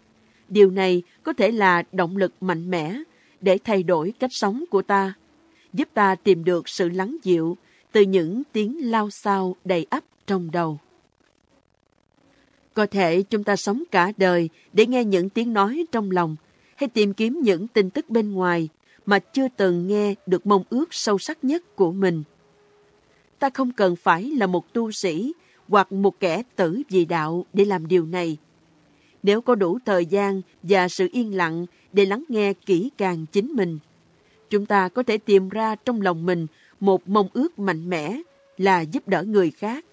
Điều 0.48 0.70
này 0.70 1.02
có 1.22 1.32
thể 1.32 1.52
là 1.52 1.82
động 1.92 2.16
lực 2.16 2.32
mạnh 2.40 2.70
mẽ 2.70 2.96
để 3.40 3.58
thay 3.64 3.82
đổi 3.82 4.12
cách 4.18 4.30
sống 4.32 4.64
của 4.70 4.82
ta, 4.82 5.14
giúp 5.72 5.88
ta 5.94 6.14
tìm 6.14 6.44
được 6.44 6.68
sự 6.68 6.88
lắng 6.88 7.16
dịu 7.22 7.56
từ 7.92 8.00
những 8.00 8.42
tiếng 8.52 8.90
lao 8.90 9.10
xao 9.10 9.56
đầy 9.64 9.86
ắp 9.90 10.04
trong 10.26 10.50
đầu. 10.50 10.78
Có 12.74 12.86
thể 12.86 13.22
chúng 13.22 13.44
ta 13.44 13.56
sống 13.56 13.82
cả 13.90 14.12
đời 14.16 14.48
để 14.72 14.86
nghe 14.86 15.04
những 15.04 15.28
tiếng 15.28 15.52
nói 15.52 15.86
trong 15.92 16.10
lòng 16.10 16.36
hay 16.76 16.88
tìm 16.88 17.14
kiếm 17.14 17.40
những 17.42 17.68
tin 17.68 17.90
tức 17.90 18.10
bên 18.10 18.32
ngoài 18.32 18.68
mà 19.06 19.18
chưa 19.18 19.48
từng 19.56 19.86
nghe 19.86 20.14
được 20.26 20.46
mong 20.46 20.62
ước 20.70 20.94
sâu 20.94 21.18
sắc 21.18 21.44
nhất 21.44 21.76
của 21.76 21.92
mình. 21.92 22.22
Ta 23.38 23.50
không 23.50 23.72
cần 23.72 23.96
phải 23.96 24.22
là 24.22 24.46
một 24.46 24.72
tu 24.72 24.92
sĩ 24.92 25.32
hoặc 25.68 25.92
một 25.92 26.20
kẻ 26.20 26.42
tử 26.56 26.82
vì 26.88 27.04
đạo 27.04 27.46
để 27.52 27.64
làm 27.64 27.86
điều 27.86 28.06
này. 28.06 28.36
Nếu 29.22 29.40
có 29.40 29.54
đủ 29.54 29.78
thời 29.84 30.06
gian 30.06 30.42
và 30.62 30.88
sự 30.88 31.08
yên 31.12 31.36
lặng 31.36 31.66
để 31.92 32.06
lắng 32.06 32.24
nghe 32.28 32.52
kỹ 32.52 32.90
càng 32.98 33.26
chính 33.32 33.46
mình, 33.46 33.78
chúng 34.50 34.66
ta 34.66 34.88
có 34.88 35.02
thể 35.02 35.18
tìm 35.18 35.48
ra 35.48 35.74
trong 35.74 36.02
lòng 36.02 36.26
mình 36.26 36.46
một 36.80 37.08
mong 37.08 37.28
ước 37.32 37.58
mạnh 37.58 37.90
mẽ 37.90 38.20
là 38.56 38.80
giúp 38.80 39.08
đỡ 39.08 39.22
người 39.22 39.50
khác, 39.50 39.84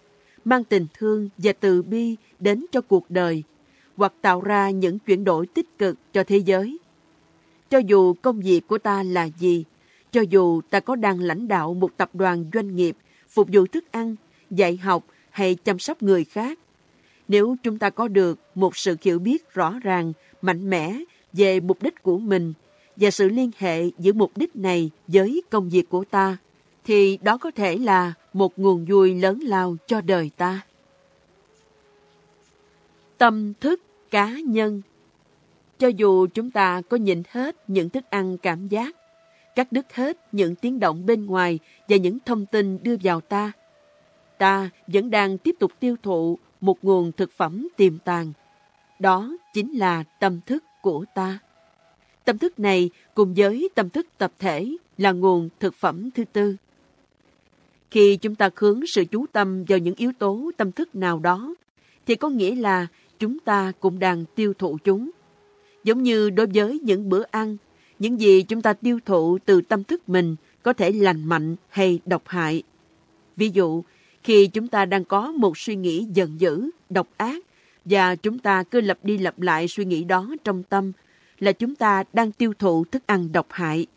mang 0.46 0.64
tình 0.64 0.88
thương 0.94 1.30
và 1.38 1.54
từ 1.54 1.82
bi 1.82 2.16
đến 2.40 2.66
cho 2.72 2.82
cuộc 2.82 3.12
đời, 3.12 3.44
hoặc 3.98 4.14
tạo 4.22 4.42
ra 4.42 4.70
những 4.70 5.00
chuyển 5.00 5.24
đổi 5.24 5.48
tích 5.48 5.78
cực 5.78 5.98
cho 6.14 6.24
thế 6.24 6.38
giới. 6.38 6.78
Cho 7.74 7.80
dù 7.80 8.14
công 8.14 8.40
việc 8.40 8.68
của 8.68 8.78
ta 8.78 9.04
là 9.04 9.24
gì, 9.24 9.64
cho 10.12 10.22
dù 10.22 10.62
ta 10.70 10.80
có 10.80 10.96
đang 10.96 11.20
lãnh 11.20 11.48
đạo 11.48 11.74
một 11.74 11.98
tập 11.98 12.10
đoàn 12.14 12.46
doanh 12.54 12.76
nghiệp, 12.76 12.98
phục 13.30 13.48
vụ 13.52 13.66
thức 13.66 13.92
ăn, 13.92 14.16
dạy 14.50 14.78
học 14.78 15.06
hay 15.30 15.56
chăm 15.56 15.80
sóc 15.80 16.04
người 16.04 16.24
khác, 16.24 16.60
nếu 17.28 17.56
chúng 17.64 17.80
ta 17.80 17.90
có 17.90 18.08
được 18.08 18.40
một 18.56 18.78
sự 18.78 18.96
hiểu 19.02 19.20
biết 19.20 19.54
rõ 19.54 19.80
ràng, 19.84 20.14
mạnh 20.42 20.70
mẽ 20.70 20.98
về 21.34 21.60
mục 21.60 21.82
đích 21.82 22.04
của 22.04 22.18
mình 22.18 22.54
và 22.96 23.12
sự 23.12 23.30
liên 23.30 23.52
hệ 23.58 23.90
giữa 24.00 24.14
mục 24.14 24.32
đích 24.38 24.56
này 24.56 24.90
với 25.08 25.42
công 25.50 25.70
việc 25.70 25.90
của 25.90 26.04
ta, 26.04 26.38
thì 26.86 27.18
đó 27.22 27.38
có 27.38 27.52
thể 27.52 27.78
là 27.78 28.14
một 28.34 28.60
nguồn 28.60 28.86
vui 28.86 29.16
lớn 29.16 29.40
lao 29.40 29.78
cho 29.88 30.02
đời 30.02 30.32
ta. 30.38 30.62
Tâm 33.18 33.54
thức 33.62 33.82
cá 34.12 34.30
nhân 34.30 34.82
cho 35.84 35.90
dù 35.90 36.28
chúng 36.28 36.52
ta 36.52 36.82
có 36.90 36.98
nhìn 36.98 37.24
hết 37.30 37.56
những 37.68 37.90
thức 37.90 38.04
ăn 38.10 38.38
cảm 38.38 38.68
giác, 38.68 38.96
cắt 39.56 39.72
đứt 39.72 39.94
hết 39.94 40.18
những 40.32 40.56
tiếng 40.56 40.80
động 40.80 41.06
bên 41.06 41.26
ngoài 41.26 41.60
và 41.88 41.98
những 41.98 42.18
thông 42.26 42.46
tin 42.46 42.84
đưa 42.84 42.96
vào 43.04 43.22
ta, 43.22 43.52
ta 44.38 44.70
vẫn 44.88 45.10
đang 45.10 45.38
tiếp 45.38 45.56
tục 45.60 45.72
tiêu 45.80 45.96
thụ 46.04 46.40
một 46.62 46.84
nguồn 46.84 47.12
thực 47.12 47.32
phẩm 47.32 47.68
tiềm 47.78 47.98
tàng. 47.98 48.34
Đó 49.00 49.38
chính 49.54 49.74
là 49.74 50.04
tâm 50.20 50.40
thức 50.46 50.64
của 50.82 51.06
ta. 51.16 51.40
Tâm 52.26 52.38
thức 52.38 52.60
này 52.60 52.90
cùng 53.14 53.34
với 53.38 53.70
tâm 53.76 53.90
thức 53.90 54.08
tập 54.18 54.32
thể 54.40 54.76
là 54.98 55.12
nguồn 55.12 55.50
thực 55.60 55.76
phẩm 55.76 56.12
thứ 56.12 56.24
tư. 56.34 56.56
Khi 57.92 58.18
chúng 58.18 58.36
ta 58.36 58.50
hướng 58.56 58.88
sự 58.88 59.06
chú 59.06 59.26
tâm 59.32 59.64
vào 59.68 59.80
những 59.80 59.96
yếu 59.98 60.12
tố 60.20 60.52
tâm 60.58 60.72
thức 60.72 60.96
nào 60.96 61.20
đó, 61.20 61.56
thì 62.06 62.16
có 62.16 62.30
nghĩa 62.30 62.56
là 62.56 62.88
chúng 63.20 63.40
ta 63.40 63.72
cũng 63.80 64.00
đang 64.00 64.26
tiêu 64.36 64.54
thụ 64.54 64.78
chúng. 64.84 65.12
Giống 65.84 66.04
như 66.04 66.30
đối 66.30 66.48
với 66.54 66.80
những 66.84 67.10
bữa 67.10 67.24
ăn, 67.32 67.58
những 68.00 68.20
gì 68.20 68.44
chúng 68.44 68.62
ta 68.62 68.74
tiêu 68.74 69.00
thụ 69.06 69.38
từ 69.46 69.62
tâm 69.62 69.84
thức 69.84 70.10
mình 70.10 70.36
có 70.64 70.74
thể 70.74 70.92
lành 70.92 71.26
mạnh 71.26 71.56
hay 71.70 72.00
độc 72.06 72.24
hại. 72.26 72.64
Ví 73.36 73.50
dụ, 73.50 73.84
khi 74.24 74.48
chúng 74.48 74.68
ta 74.68 74.86
đang 74.86 75.06
có 75.06 75.32
một 75.32 75.58
suy 75.58 75.76
nghĩ 75.76 76.08
giận 76.14 76.40
dữ, 76.40 76.70
độc 76.90 77.08
ác, 77.18 77.46
và 77.86 78.16
chúng 78.16 78.40
ta 78.40 78.64
cứ 78.64 78.82
lặp 78.82 78.98
đi 79.04 79.18
lặp 79.18 79.40
lại 79.40 79.68
suy 79.68 79.86
nghĩ 79.86 80.04
đó 80.04 80.36
trong 80.44 80.64
tâm, 80.64 80.92
là 81.40 81.52
chúng 81.52 81.76
ta 81.76 82.04
đang 82.14 82.32
tiêu 82.32 82.54
thụ 82.60 82.86
thức 82.86 83.04
ăn 83.06 83.32
độc 83.32 83.48
hại. 83.50 83.88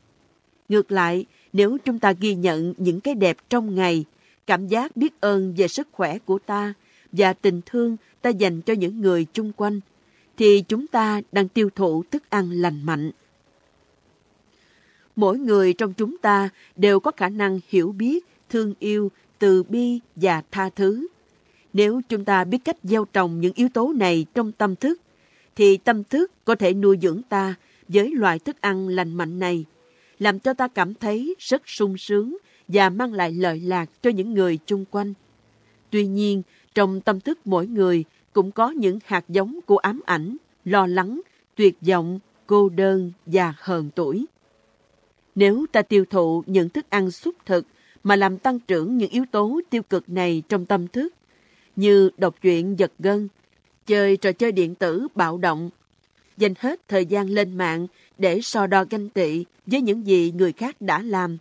Ngược 0.69 0.93
lại, 0.93 1.27
nếu 1.53 1.79
chúng 1.85 1.99
ta 1.99 2.13
ghi 2.13 2.35
nhận 2.35 2.75
những 2.77 3.01
cái 3.01 3.15
đẹp 3.15 3.37
trong 3.49 3.75
ngày, 3.75 4.05
cảm 4.47 4.69
giác 4.69 4.97
biết 4.97 5.21
ơn 5.21 5.55
về 5.57 5.69
sức 5.69 5.89
khỏe 5.93 6.19
của 6.19 6.39
ta 6.39 6.75
và 7.13 7.33
tình 7.33 7.61
thương 7.67 7.97
ta 8.23 8.31
dành 8.31 8.61
cho 8.61 8.73
những 8.73 9.01
người 9.01 9.27
chung 9.33 9.53
quanh, 9.57 9.81
thì 10.37 10.65
chúng 10.69 10.87
ta 10.87 11.21
đang 11.33 11.49
tiêu 11.49 11.71
thụ 11.75 12.05
thức 12.11 12.31
ăn 12.31 12.51
lành 12.51 12.87
mạnh. 12.87 13.11
Mỗi 15.17 15.39
người 15.39 15.73
trong 15.73 15.93
chúng 15.93 16.19
ta 16.19 16.49
đều 16.77 17.01
có 17.01 17.11
khả 17.11 17.29
năng 17.29 17.61
hiểu 17.69 17.93
biết, 17.93 18.27
thương 18.51 18.75
yêu, 18.79 19.11
từ 19.39 19.63
bi 19.63 20.01
và 20.17 20.43
tha 20.51 20.69
thứ. 20.69 21.07
Nếu 21.73 22.01
chúng 22.09 22.25
ta 22.25 22.45
biết 22.45 22.59
cách 22.65 22.77
gieo 22.83 23.05
trồng 23.05 23.41
những 23.41 23.53
yếu 23.55 23.69
tố 23.69 23.93
này 23.93 24.27
trong 24.35 24.53
tâm 24.53 24.77
thức, 24.77 25.01
thì 25.57 25.77
tâm 25.77 26.05
thức 26.05 26.33
có 26.45 26.55
thể 26.55 26.75
nuôi 26.75 26.99
dưỡng 27.03 27.23
ta 27.23 27.55
với 27.89 28.11
loại 28.11 28.39
thức 28.39 28.61
ăn 28.61 28.89
lành 28.89 29.15
mạnh 29.15 29.39
này, 29.39 29.65
làm 30.19 30.39
cho 30.39 30.55
ta 30.55 30.69
cảm 30.69 30.95
thấy 30.95 31.35
rất 31.39 31.63
sung 31.67 31.99
sướng 31.99 32.37
và 32.69 32.91
mang 32.91 33.13
lại 33.13 33.33
lợi 33.33 33.61
lạc 33.61 33.91
cho 34.03 34.11
những 34.11 34.35
người 34.35 34.59
chung 34.67 34.85
quanh. 34.91 35.15
Tuy 35.91 36.07
nhiên, 36.07 36.43
trong 36.75 37.01
tâm 37.01 37.21
thức 37.21 37.39
mỗi 37.45 37.67
người 37.67 38.05
cũng 38.37 38.53
có 38.53 38.71
những 38.71 38.99
hạt 39.05 39.25
giống 39.29 39.61
của 39.67 39.77
ám 39.77 40.01
ảnh, 40.07 40.37
lo 40.65 40.87
lắng, 40.87 41.21
tuyệt 41.55 41.77
vọng, 41.81 42.19
cô 42.47 42.69
đơn 42.69 43.13
và 43.27 43.55
hờn 43.59 43.91
tuổi. 43.95 44.27
Nếu 45.35 45.67
ta 45.73 45.83
tiêu 45.83 46.05
thụ 46.11 46.43
những 46.47 46.69
thức 46.69 46.91
ăn 46.91 47.11
xúc 47.11 47.35
thực 47.47 47.67
mà 48.03 48.17
làm 48.17 48.39
tăng 48.39 48.61
trưởng 48.61 48.97
những 48.97 49.11
yếu 49.11 49.25
tố 49.31 49.61
tiêu 49.71 49.83
cực 49.83 50.09
này 50.09 50.43
trong 50.49 50.67
tâm 50.67 50.89
thức, 50.89 51.15
như 51.77 52.11
đọc 52.17 52.35
truyện 52.43 52.79
giật 52.79 52.93
gân, 52.99 53.29
chơi 53.87 54.17
trò 54.17 54.33
chơi 54.33 54.53
điện 54.53 54.75
tử 54.75 55.09
bạo 55.15 55.39
động, 55.39 55.71
dành 56.37 56.55
hết 56.59 56.89
thời 56.89 57.07
gian 57.07 57.31
lên 57.31 57.57
mạng 57.57 57.87
để 58.19 58.41
so 58.43 58.67
đo 58.67 58.85
ganh 58.91 59.09
tị 59.09 59.45
với 59.67 59.81
những 59.81 60.07
gì 60.07 60.33
người 60.37 60.53
khác 60.53 60.81
đã 60.81 61.03
làm, 61.03 61.39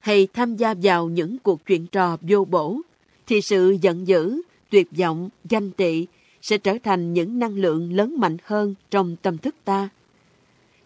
hay 0.00 0.28
tham 0.32 0.56
gia 0.56 0.74
vào 0.82 1.08
những 1.08 1.38
cuộc 1.38 1.66
chuyện 1.66 1.86
trò 1.86 2.16
vô 2.20 2.44
bổ, 2.44 2.80
thì 3.26 3.40
sự 3.40 3.76
giận 3.80 4.06
dữ, 4.06 4.42
tuyệt 4.72 4.88
vọng, 4.98 5.28
ganh 5.50 5.70
tị 5.70 6.06
sẽ 6.42 6.58
trở 6.58 6.76
thành 6.82 7.12
những 7.12 7.38
năng 7.38 7.54
lượng 7.54 7.92
lớn 7.92 8.14
mạnh 8.18 8.36
hơn 8.44 8.74
trong 8.90 9.16
tâm 9.22 9.38
thức 9.38 9.54
ta. 9.64 9.88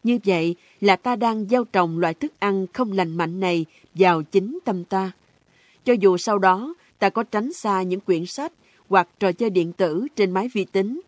Như 0.03 0.18
vậy 0.25 0.57
là 0.81 0.96
ta 0.96 1.16
đang 1.16 1.46
gieo 1.49 1.64
trồng 1.64 1.99
loại 1.99 2.14
thức 2.14 2.33
ăn 2.38 2.66
không 2.72 2.92
lành 2.92 3.16
mạnh 3.16 3.40
này 3.40 3.64
vào 3.94 4.22
chính 4.22 4.59
tâm 4.64 4.85
ta. 4.85 5.12
Cho 5.85 5.92
dù 5.92 6.16
sau 6.16 6.38
đó 6.38 6.75
ta 6.99 7.11
có 7.11 7.22
tránh 7.22 7.53
xa 7.53 7.83
những 7.83 8.01
quyển 8.01 8.27
sách 8.27 8.53
hoặc 8.88 9.09
trò 9.18 9.33
chơi 9.33 9.51
điện 9.51 9.72
tử 9.72 10.07
trên 10.16 10.31
máy 10.31 10.49
vi 10.53 10.64
tính, 10.64 11.01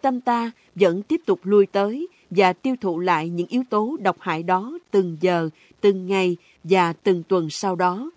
tâm 0.00 0.20
ta 0.20 0.50
vẫn 0.74 1.02
tiếp 1.02 1.20
tục 1.26 1.40
lui 1.42 1.66
tới 1.66 2.08
và 2.30 2.52
tiêu 2.52 2.74
thụ 2.80 2.98
lại 2.98 3.28
những 3.28 3.46
yếu 3.46 3.62
tố 3.70 3.96
độc 4.00 4.16
hại 4.20 4.42
đó 4.42 4.78
từng 4.90 5.16
giờ, 5.20 5.48
từng 5.80 6.06
ngày 6.06 6.36
và 6.64 6.92
từng 6.92 7.22
tuần 7.28 7.50
sau 7.50 7.76
đó. 7.76 8.10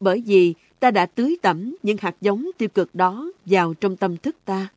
Bởi 0.00 0.22
vì 0.26 0.54
ta 0.84 0.90
đã 0.90 1.06
tưới 1.06 1.36
tẩm 1.42 1.76
những 1.82 1.96
hạt 2.00 2.16
giống 2.20 2.50
tiêu 2.58 2.68
cực 2.68 2.94
đó 2.94 3.32
vào 3.46 3.74
trong 3.74 3.96
tâm 3.96 4.16
thức 4.16 4.36
ta. 4.44 4.68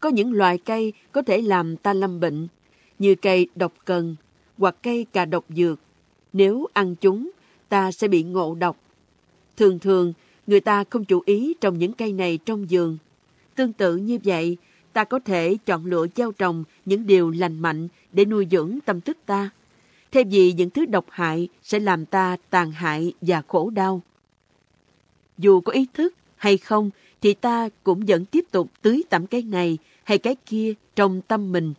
Có 0.00 0.08
những 0.08 0.32
loài 0.32 0.58
cây 0.58 0.92
có 1.12 1.22
thể 1.22 1.42
làm 1.42 1.76
ta 1.76 1.92
lâm 1.92 2.20
bệnh, 2.20 2.48
như 2.98 3.14
cây 3.14 3.48
độc 3.54 3.72
cần 3.84 4.16
hoặc 4.58 4.76
cây 4.82 5.06
cà 5.12 5.24
độc 5.24 5.44
dược. 5.48 5.80
Nếu 6.32 6.66
ăn 6.72 6.94
chúng, 6.96 7.30
ta 7.68 7.92
sẽ 7.92 8.08
bị 8.08 8.22
ngộ 8.22 8.54
độc. 8.54 8.76
Thường 9.56 9.78
thường, 9.78 10.12
người 10.46 10.60
ta 10.60 10.84
không 10.90 11.04
chú 11.04 11.22
ý 11.26 11.54
trồng 11.60 11.78
những 11.78 11.92
cây 11.92 12.12
này 12.12 12.38
trong 12.44 12.70
giường. 12.70 12.98
Tương 13.54 13.72
tự 13.72 13.96
như 13.96 14.18
vậy, 14.24 14.56
ta 14.92 15.04
có 15.04 15.18
thể 15.18 15.56
chọn 15.66 15.86
lựa 15.86 16.06
gieo 16.16 16.32
trồng 16.32 16.64
những 16.84 17.06
điều 17.06 17.30
lành 17.30 17.58
mạnh 17.58 17.88
để 18.12 18.24
nuôi 18.24 18.46
dưỡng 18.50 18.78
tâm 18.84 19.00
thức 19.00 19.18
ta. 19.26 19.50
Thay 20.12 20.24
vì 20.24 20.52
những 20.52 20.70
thứ 20.70 20.86
độc 20.86 21.06
hại 21.10 21.48
sẽ 21.62 21.78
làm 21.78 22.06
ta 22.06 22.36
tàn 22.50 22.70
hại 22.72 23.12
và 23.20 23.42
khổ 23.48 23.70
đau. 23.70 24.02
Dù 25.38 25.60
có 25.60 25.72
ý 25.72 25.86
thức 25.94 26.14
hay 26.36 26.58
không, 26.58 26.90
thì 27.20 27.34
ta 27.34 27.68
cũng 27.84 28.04
vẫn 28.06 28.24
tiếp 28.24 28.44
tục 28.50 28.70
tưới 28.82 29.02
tẩm 29.10 29.26
cái 29.26 29.42
này 29.42 29.78
hay 30.04 30.18
cái 30.18 30.36
kia 30.46 30.74
trong 30.96 31.20
tâm 31.28 31.52
mình. 31.52 31.74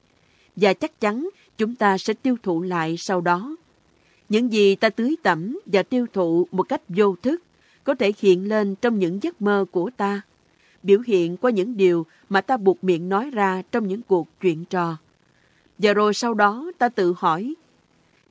Và 0.56 0.74
chắc 0.74 1.00
chắn 1.00 1.30
chúng 1.58 1.76
ta 1.76 1.98
sẽ 1.98 2.14
tiêu 2.14 2.36
thụ 2.44 2.62
lại 2.62 2.96
sau 2.98 3.22
đó. 3.22 3.56
Những 4.30 4.54
gì 4.54 4.76
ta 4.76 4.90
tưới 4.90 5.16
tẩm 5.24 5.60
và 5.66 5.84
tiêu 5.84 6.06
thụ 6.14 6.48
một 6.52 6.64
cách 6.64 6.82
vô 6.88 7.16
thức 7.22 7.44
có 7.84 7.96
thể 7.96 8.14
hiện 8.18 8.48
lên 8.48 8.76
trong 8.76 9.00
những 9.00 9.24
giấc 9.24 9.42
mơ 9.42 9.66
của 9.72 9.90
ta, 9.98 10.22
biểu 10.84 11.00
hiện 11.08 11.38
qua 11.38 11.52
những 11.52 11.78
điều 11.78 12.06
mà 12.30 12.42
ta 12.42 12.58
buộc 12.58 12.84
miệng 12.84 13.10
nói 13.10 13.30
ra 13.30 13.62
trong 13.72 13.88
những 13.88 14.02
cuộc 14.02 14.28
chuyện 14.42 14.66
trò. 14.66 14.98
Và 15.78 15.94
rồi 15.94 16.14
sau 16.14 16.34
đó 16.34 16.72
ta 16.78 16.90
tự 16.90 17.14
hỏi, 17.18 17.54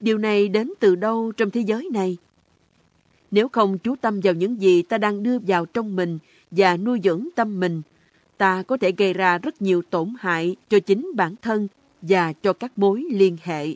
điều 0.01 0.19
này 0.19 0.49
đến 0.49 0.73
từ 0.81 0.95
đâu 0.95 1.33
trong 1.37 1.51
thế 1.51 1.61
giới 1.61 1.89
này? 1.93 2.17
Nếu 3.31 3.49
không 3.49 3.79
chú 3.79 3.97
tâm 3.97 4.21
vào 4.21 4.35
những 4.35 4.61
gì 4.62 4.83
ta 4.83 4.99
đang 4.99 5.23
đưa 5.23 5.39
vào 5.39 5.67
trong 5.67 5.97
mình 5.97 6.19
và 6.51 6.77
nuôi 6.77 7.01
dưỡng 7.05 7.29
tâm 7.35 7.61
mình, 7.61 7.83
ta 8.37 8.62
có 8.62 8.77
thể 8.77 8.93
gây 8.93 9.12
ra 9.12 9.39
rất 9.39 9.62
nhiều 9.62 9.83
tổn 9.91 10.15
hại 10.19 10.57
cho 10.69 10.81
chính 10.81 11.11
bản 11.17 11.35
thân 11.43 11.69
và 12.03 12.33
cho 12.33 12.53
các 12.53 12.79
mối 12.79 13.05
liên 13.11 13.37
hệ. 13.43 13.75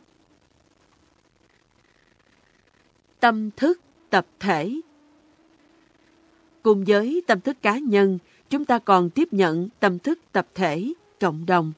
Tâm 3.20 3.50
thức 3.56 3.80
tập 4.10 4.26
thể 4.40 4.80
Cùng 6.62 6.84
với 6.84 7.22
tâm 7.26 7.40
thức 7.40 7.56
cá 7.62 7.78
nhân, 7.78 8.18
chúng 8.50 8.64
ta 8.64 8.78
còn 8.78 9.10
tiếp 9.10 9.28
nhận 9.32 9.68
tâm 9.80 9.98
thức 9.98 10.18
tập 10.32 10.46
thể, 10.54 10.92
cộng 11.20 11.46
đồng. 11.46 11.72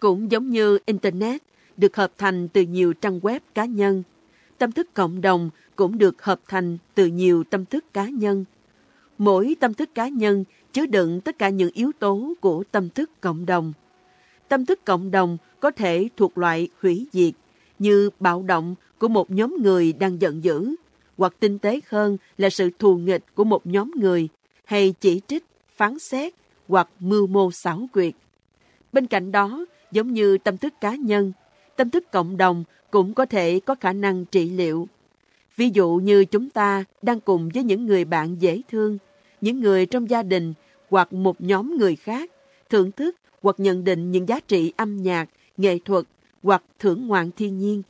Cũng 0.00 0.30
giống 0.30 0.50
như 0.50 0.78
Internet 0.86 1.42
được 1.76 1.96
hợp 1.96 2.12
thành 2.18 2.48
từ 2.48 2.62
nhiều 2.62 2.92
trang 2.92 3.20
web 3.20 3.40
cá 3.54 3.64
nhân, 3.64 4.02
tâm 4.58 4.72
thức 4.72 4.94
cộng 4.94 5.20
đồng 5.20 5.50
cũng 5.80 5.98
được 5.98 6.22
hợp 6.22 6.40
thành 6.48 6.78
từ 6.94 7.06
nhiều 7.06 7.44
tâm 7.50 7.64
thức 7.64 7.84
cá 7.92 8.08
nhân. 8.08 8.44
Mỗi 9.18 9.56
tâm 9.60 9.74
thức 9.74 9.94
cá 9.94 10.08
nhân 10.08 10.44
chứa 10.72 10.86
đựng 10.86 11.20
tất 11.20 11.38
cả 11.38 11.48
những 11.48 11.70
yếu 11.74 11.90
tố 11.98 12.32
của 12.40 12.64
tâm 12.70 12.88
thức 12.88 13.10
cộng 13.20 13.46
đồng. 13.46 13.72
Tâm 14.48 14.66
thức 14.66 14.84
cộng 14.84 15.10
đồng 15.10 15.36
có 15.60 15.70
thể 15.70 16.08
thuộc 16.16 16.38
loại 16.38 16.68
hủy 16.80 17.06
diệt, 17.12 17.34
như 17.78 18.10
bạo 18.20 18.42
động 18.42 18.74
của 18.98 19.08
một 19.08 19.30
nhóm 19.30 19.56
người 19.62 19.92
đang 19.92 20.20
giận 20.20 20.44
dữ, 20.44 20.74
hoặc 21.18 21.34
tinh 21.40 21.58
tế 21.58 21.80
hơn 21.88 22.16
là 22.38 22.50
sự 22.50 22.70
thù 22.78 22.96
nghịch 22.96 23.24
của 23.34 23.44
một 23.44 23.66
nhóm 23.66 23.90
người, 23.96 24.28
hay 24.64 24.94
chỉ 25.00 25.20
trích, 25.26 25.44
phán 25.76 25.98
xét, 25.98 26.34
hoặc 26.68 26.88
mưu 26.98 27.26
mô 27.26 27.50
xảo 27.50 27.88
quyệt. 27.92 28.14
Bên 28.92 29.06
cạnh 29.06 29.32
đó, 29.32 29.66
giống 29.92 30.12
như 30.12 30.38
tâm 30.38 30.56
thức 30.56 30.74
cá 30.80 30.94
nhân, 30.94 31.32
tâm 31.76 31.90
thức 31.90 32.12
cộng 32.12 32.36
đồng 32.36 32.64
cũng 32.90 33.14
có 33.14 33.26
thể 33.26 33.60
có 33.60 33.74
khả 33.74 33.92
năng 33.92 34.24
trị 34.24 34.50
liệu. 34.50 34.88
Ví 35.60 35.70
dụ 35.74 36.00
như 36.02 36.24
chúng 36.24 36.50
ta 36.50 36.84
đang 37.02 37.20
cùng 37.20 37.48
với 37.54 37.64
những 37.64 37.86
người 37.86 38.04
bạn 38.04 38.36
dễ 38.40 38.60
thương, 38.70 38.98
những 39.40 39.60
người 39.60 39.86
trong 39.86 40.10
gia 40.10 40.22
đình 40.22 40.54
hoặc 40.90 41.12
một 41.12 41.40
nhóm 41.40 41.76
người 41.78 41.96
khác, 41.96 42.30
thưởng 42.70 42.92
thức 42.92 43.16
hoặc 43.42 43.60
nhận 43.60 43.84
định 43.84 44.10
những 44.10 44.28
giá 44.28 44.40
trị 44.40 44.72
âm 44.76 45.02
nhạc, 45.02 45.28
nghệ 45.56 45.78
thuật 45.84 46.04
hoặc 46.42 46.62
thưởng 46.78 47.06
ngoạn 47.06 47.30
thiên 47.36 47.58
nhiên. 47.58 47.82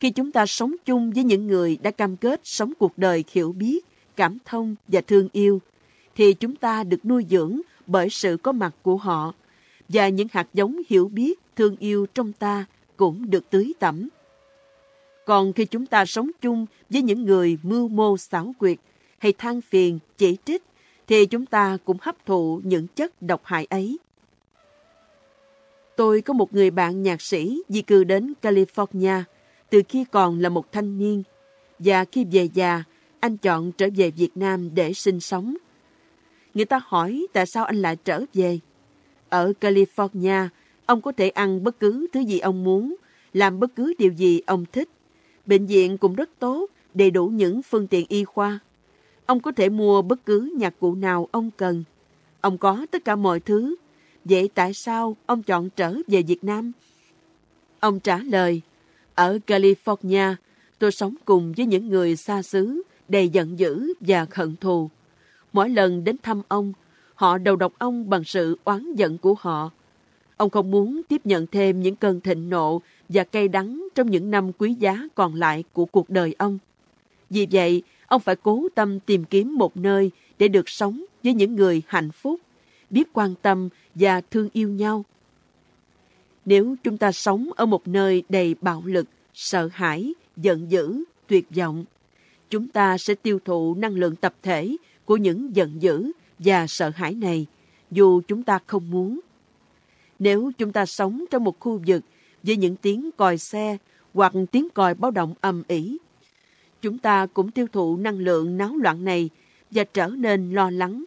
Khi 0.00 0.10
chúng 0.10 0.32
ta 0.32 0.46
sống 0.46 0.76
chung 0.84 1.10
với 1.10 1.24
những 1.24 1.46
người 1.46 1.78
đã 1.82 1.90
cam 1.90 2.16
kết 2.16 2.40
sống 2.44 2.72
cuộc 2.78 2.98
đời 2.98 3.24
hiểu 3.32 3.52
biết, 3.52 3.84
cảm 4.16 4.38
thông 4.44 4.74
và 4.88 5.00
thương 5.00 5.28
yêu, 5.32 5.60
thì 6.16 6.32
chúng 6.32 6.56
ta 6.56 6.84
được 6.84 7.04
nuôi 7.04 7.26
dưỡng 7.30 7.60
bởi 7.86 8.10
sự 8.10 8.36
có 8.36 8.52
mặt 8.52 8.74
của 8.82 8.96
họ 8.96 9.34
và 9.88 10.08
những 10.08 10.28
hạt 10.32 10.48
giống 10.54 10.80
hiểu 10.88 11.08
biết, 11.08 11.40
thương 11.56 11.76
yêu 11.76 12.06
trong 12.14 12.32
ta 12.32 12.64
cũng 12.96 13.30
được 13.30 13.50
tưới 13.50 13.72
tẩm. 13.78 14.08
Còn 15.26 15.52
khi 15.52 15.64
chúng 15.64 15.86
ta 15.86 16.06
sống 16.06 16.30
chung 16.40 16.66
với 16.90 17.02
những 17.02 17.24
người 17.24 17.58
mưu 17.62 17.88
mô 17.88 18.16
xảo 18.16 18.54
quyệt 18.58 18.78
hay 19.18 19.32
than 19.32 19.60
phiền, 19.60 19.98
chỉ 20.18 20.36
trích, 20.44 20.62
thì 21.06 21.26
chúng 21.26 21.46
ta 21.46 21.78
cũng 21.84 21.96
hấp 22.00 22.26
thụ 22.26 22.60
những 22.64 22.86
chất 22.86 23.22
độc 23.22 23.40
hại 23.44 23.66
ấy. 23.70 23.98
Tôi 25.96 26.20
có 26.20 26.34
một 26.34 26.54
người 26.54 26.70
bạn 26.70 27.02
nhạc 27.02 27.22
sĩ 27.22 27.62
di 27.68 27.82
cư 27.82 28.04
đến 28.04 28.32
California 28.42 29.22
từ 29.70 29.82
khi 29.88 30.04
còn 30.10 30.40
là 30.40 30.48
một 30.48 30.72
thanh 30.72 30.98
niên 30.98 31.22
và 31.78 32.04
khi 32.04 32.24
về 32.24 32.48
già, 32.54 32.84
anh 33.20 33.36
chọn 33.36 33.72
trở 33.72 33.88
về 33.96 34.10
Việt 34.10 34.36
Nam 34.36 34.74
để 34.74 34.92
sinh 34.92 35.20
sống. 35.20 35.56
Người 36.54 36.64
ta 36.64 36.80
hỏi 36.84 37.26
tại 37.32 37.46
sao 37.46 37.64
anh 37.64 37.76
lại 37.76 37.96
trở 37.96 38.24
về. 38.34 38.58
Ở 39.28 39.52
California, 39.60 40.48
ông 40.86 41.00
có 41.00 41.12
thể 41.12 41.28
ăn 41.28 41.64
bất 41.64 41.80
cứ 41.80 42.06
thứ 42.12 42.20
gì 42.20 42.38
ông 42.38 42.64
muốn, 42.64 42.94
làm 43.32 43.60
bất 43.60 43.76
cứ 43.76 43.94
điều 43.98 44.12
gì 44.12 44.40
ông 44.46 44.64
thích. 44.72 44.88
Bệnh 45.50 45.66
viện 45.66 45.98
cũng 45.98 46.14
rất 46.14 46.30
tốt, 46.38 46.66
đầy 46.94 47.10
đủ 47.10 47.26
những 47.26 47.62
phương 47.62 47.86
tiện 47.86 48.06
y 48.08 48.24
khoa. 48.24 48.58
Ông 49.26 49.40
có 49.40 49.52
thể 49.52 49.68
mua 49.68 50.02
bất 50.02 50.26
cứ 50.26 50.52
nhạc 50.56 50.74
cụ 50.80 50.94
nào 50.94 51.28
ông 51.32 51.50
cần. 51.56 51.84
Ông 52.40 52.58
có 52.58 52.86
tất 52.90 53.04
cả 53.04 53.16
mọi 53.16 53.40
thứ. 53.40 53.76
Vậy 54.24 54.50
tại 54.54 54.74
sao 54.74 55.16
ông 55.26 55.42
chọn 55.42 55.70
trở 55.70 55.94
về 56.06 56.22
Việt 56.22 56.44
Nam? 56.44 56.72
Ông 57.80 58.00
trả 58.00 58.18
lời, 58.18 58.60
ở 59.14 59.38
California, 59.46 60.34
tôi 60.78 60.92
sống 60.92 61.14
cùng 61.24 61.52
với 61.56 61.66
những 61.66 61.88
người 61.88 62.16
xa 62.16 62.42
xứ, 62.42 62.82
đầy 63.08 63.28
giận 63.28 63.58
dữ 63.58 63.92
và 64.00 64.26
hận 64.30 64.56
thù. 64.56 64.90
Mỗi 65.52 65.68
lần 65.68 66.04
đến 66.04 66.16
thăm 66.22 66.42
ông, 66.48 66.72
họ 67.14 67.38
đầu 67.38 67.56
độc 67.56 67.72
ông 67.78 68.10
bằng 68.10 68.24
sự 68.24 68.58
oán 68.64 68.94
giận 68.94 69.18
của 69.18 69.34
họ. 69.38 69.70
Ông 70.40 70.50
không 70.50 70.70
muốn 70.70 71.00
tiếp 71.08 71.26
nhận 71.26 71.46
thêm 71.46 71.80
những 71.80 71.96
cơn 71.96 72.20
thịnh 72.20 72.50
nộ 72.50 72.82
và 73.08 73.24
cay 73.24 73.48
đắng 73.48 73.88
trong 73.94 74.10
những 74.10 74.30
năm 74.30 74.52
quý 74.58 74.74
giá 74.74 75.08
còn 75.14 75.34
lại 75.34 75.64
của 75.72 75.84
cuộc 75.84 76.10
đời 76.10 76.34
ông. 76.38 76.58
Vì 77.30 77.46
vậy, 77.50 77.82
ông 78.06 78.20
phải 78.20 78.36
cố 78.36 78.68
tâm 78.74 79.00
tìm 79.00 79.24
kiếm 79.24 79.54
một 79.58 79.76
nơi 79.76 80.10
để 80.38 80.48
được 80.48 80.68
sống 80.68 81.04
với 81.24 81.34
những 81.34 81.56
người 81.56 81.82
hạnh 81.86 82.10
phúc, 82.10 82.40
biết 82.90 83.08
quan 83.12 83.34
tâm 83.42 83.68
và 83.94 84.20
thương 84.20 84.48
yêu 84.52 84.68
nhau. 84.68 85.04
Nếu 86.44 86.76
chúng 86.84 86.98
ta 86.98 87.12
sống 87.12 87.48
ở 87.56 87.66
một 87.66 87.88
nơi 87.88 88.22
đầy 88.28 88.54
bạo 88.60 88.82
lực, 88.84 89.06
sợ 89.34 89.68
hãi, 89.72 90.12
giận 90.36 90.70
dữ, 90.70 91.04
tuyệt 91.26 91.46
vọng, 91.56 91.84
chúng 92.50 92.68
ta 92.68 92.98
sẽ 92.98 93.14
tiêu 93.14 93.38
thụ 93.44 93.74
năng 93.74 93.94
lượng 93.94 94.16
tập 94.16 94.34
thể 94.42 94.76
của 95.04 95.16
những 95.16 95.56
giận 95.56 95.82
dữ 95.82 96.12
và 96.38 96.66
sợ 96.66 96.90
hãi 96.94 97.14
này, 97.14 97.46
dù 97.90 98.20
chúng 98.28 98.42
ta 98.42 98.58
không 98.66 98.90
muốn. 98.90 99.20
Nếu 100.20 100.52
chúng 100.58 100.72
ta 100.72 100.86
sống 100.86 101.24
trong 101.30 101.44
một 101.44 101.60
khu 101.60 101.80
vực 101.86 102.02
với 102.42 102.56
những 102.56 102.76
tiếng 102.76 103.10
còi 103.16 103.38
xe 103.38 103.76
hoặc 104.14 104.32
tiếng 104.52 104.68
còi 104.74 104.94
báo 104.94 105.10
động 105.10 105.34
ầm 105.40 105.62
ĩ, 105.68 105.98
chúng 106.82 106.98
ta 106.98 107.26
cũng 107.26 107.50
tiêu 107.50 107.66
thụ 107.72 107.96
năng 107.96 108.18
lượng 108.18 108.56
náo 108.56 108.76
loạn 108.76 109.04
này 109.04 109.30
và 109.70 109.84
trở 109.84 110.06
nên 110.06 110.52
lo 110.52 110.70
lắng. 110.70 111.04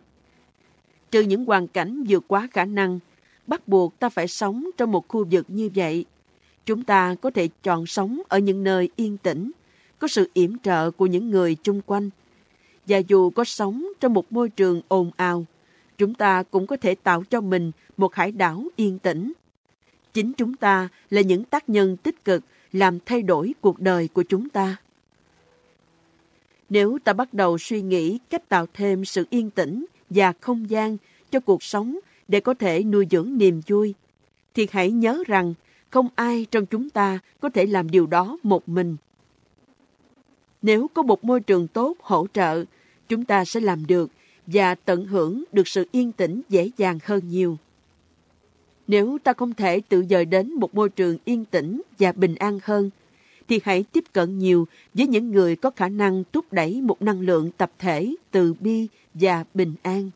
Trừ 1.11 1.21
những 1.21 1.45
hoàn 1.45 1.67
cảnh 1.67 2.03
vượt 2.09 2.23
quá 2.27 2.47
khả 2.51 2.65
năng, 2.65 2.99
bắt 3.47 3.67
buộc 3.67 3.99
ta 3.99 4.09
phải 4.09 4.27
sống 4.27 4.69
trong 4.77 4.91
một 4.91 5.07
khu 5.07 5.25
vực 5.31 5.45
như 5.47 5.69
vậy. 5.75 6.05
Chúng 6.65 6.83
ta 6.83 7.15
có 7.21 7.31
thể 7.31 7.49
chọn 7.63 7.85
sống 7.85 8.21
ở 8.27 8.39
những 8.39 8.63
nơi 8.63 8.89
yên 8.95 9.17
tĩnh, 9.17 9.51
có 9.99 10.07
sự 10.07 10.29
yểm 10.33 10.59
trợ 10.59 10.91
của 10.91 11.05
những 11.05 11.31
người 11.31 11.55
chung 11.63 11.81
quanh. 11.85 12.09
Và 12.87 12.97
dù 12.97 13.29
có 13.29 13.43
sống 13.43 13.87
trong 13.99 14.13
một 14.13 14.31
môi 14.31 14.49
trường 14.49 14.81
ồn 14.87 15.11
ào, 15.15 15.45
chúng 16.03 16.13
ta 16.13 16.43
cũng 16.43 16.67
có 16.67 16.77
thể 16.77 16.95
tạo 16.95 17.23
cho 17.29 17.41
mình 17.41 17.71
một 17.97 18.15
hải 18.15 18.31
đảo 18.31 18.63
yên 18.75 18.99
tĩnh. 18.99 19.33
Chính 20.13 20.33
chúng 20.33 20.55
ta 20.55 20.89
là 21.09 21.21
những 21.21 21.43
tác 21.43 21.69
nhân 21.69 21.97
tích 21.97 22.25
cực 22.25 22.43
làm 22.71 22.99
thay 23.05 23.21
đổi 23.21 23.53
cuộc 23.61 23.79
đời 23.79 24.09
của 24.13 24.23
chúng 24.23 24.49
ta. 24.49 24.75
Nếu 26.69 26.97
ta 27.03 27.13
bắt 27.13 27.33
đầu 27.33 27.57
suy 27.57 27.81
nghĩ 27.81 28.19
cách 28.29 28.49
tạo 28.49 28.65
thêm 28.73 29.05
sự 29.05 29.25
yên 29.29 29.49
tĩnh 29.49 29.85
và 30.09 30.33
không 30.41 30.69
gian 30.69 30.97
cho 31.31 31.39
cuộc 31.39 31.63
sống 31.63 31.99
để 32.27 32.39
có 32.39 32.53
thể 32.53 32.83
nuôi 32.83 33.07
dưỡng 33.11 33.37
niềm 33.37 33.61
vui, 33.67 33.93
thì 34.53 34.67
hãy 34.71 34.91
nhớ 34.91 35.23
rằng 35.27 35.53
không 35.89 36.07
ai 36.15 36.45
trong 36.51 36.65
chúng 36.65 36.89
ta 36.89 37.19
có 37.39 37.49
thể 37.49 37.65
làm 37.65 37.91
điều 37.91 38.07
đó 38.07 38.37
một 38.43 38.69
mình. 38.69 38.97
Nếu 40.61 40.87
có 40.93 41.01
một 41.01 41.23
môi 41.23 41.39
trường 41.39 41.67
tốt 41.67 41.97
hỗ 42.01 42.27
trợ, 42.33 42.63
chúng 43.09 43.25
ta 43.25 43.45
sẽ 43.45 43.59
làm 43.59 43.87
được 43.87 44.11
và 44.47 44.75
tận 44.75 45.05
hưởng 45.05 45.43
được 45.51 45.67
sự 45.67 45.87
yên 45.91 46.11
tĩnh 46.11 46.41
dễ 46.49 46.69
dàng 46.77 46.99
hơn 47.03 47.21
nhiều. 47.29 47.57
Nếu 48.87 49.17
ta 49.23 49.33
không 49.33 49.53
thể 49.53 49.81
tự 49.89 50.05
dời 50.09 50.25
đến 50.25 50.53
một 50.53 50.75
môi 50.75 50.89
trường 50.89 51.17
yên 51.25 51.45
tĩnh 51.45 51.81
và 51.99 52.11
bình 52.11 52.35
an 52.35 52.59
hơn, 52.63 52.89
thì 53.47 53.59
hãy 53.63 53.83
tiếp 53.91 54.03
cận 54.13 54.39
nhiều 54.39 54.67
với 54.93 55.07
những 55.07 55.31
người 55.31 55.55
có 55.55 55.69
khả 55.69 55.89
năng 55.89 56.23
thúc 56.33 56.45
đẩy 56.53 56.81
một 56.81 57.01
năng 57.01 57.21
lượng 57.21 57.51
tập 57.57 57.71
thể 57.79 58.15
từ 58.31 58.53
bi 58.59 58.87
và 59.13 59.43
bình 59.53 59.75
an. 59.81 60.09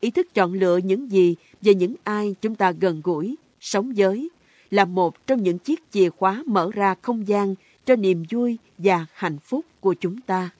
Ý 0.00 0.10
thức 0.10 0.34
chọn 0.34 0.52
lựa 0.52 0.76
những 0.76 1.10
gì 1.10 1.36
và 1.60 1.72
những 1.72 1.94
ai 2.04 2.34
chúng 2.40 2.54
ta 2.54 2.70
gần 2.70 3.00
gũi, 3.04 3.36
sống 3.60 3.92
với 3.96 4.28
là 4.70 4.84
một 4.84 5.26
trong 5.26 5.42
những 5.42 5.58
chiếc 5.58 5.82
chìa 5.90 6.10
khóa 6.10 6.42
mở 6.46 6.70
ra 6.74 6.94
không 7.02 7.28
gian 7.28 7.54
cho 7.86 7.96
niềm 7.96 8.24
vui 8.30 8.58
và 8.78 9.06
hạnh 9.12 9.38
phúc 9.38 9.64
của 9.80 9.94
chúng 9.94 10.20
ta. 10.20 10.50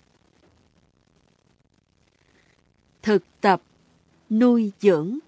Thực 3.05 3.23
tập 3.41 3.63
nuôi 4.31 4.73
dưỡng 4.81 5.19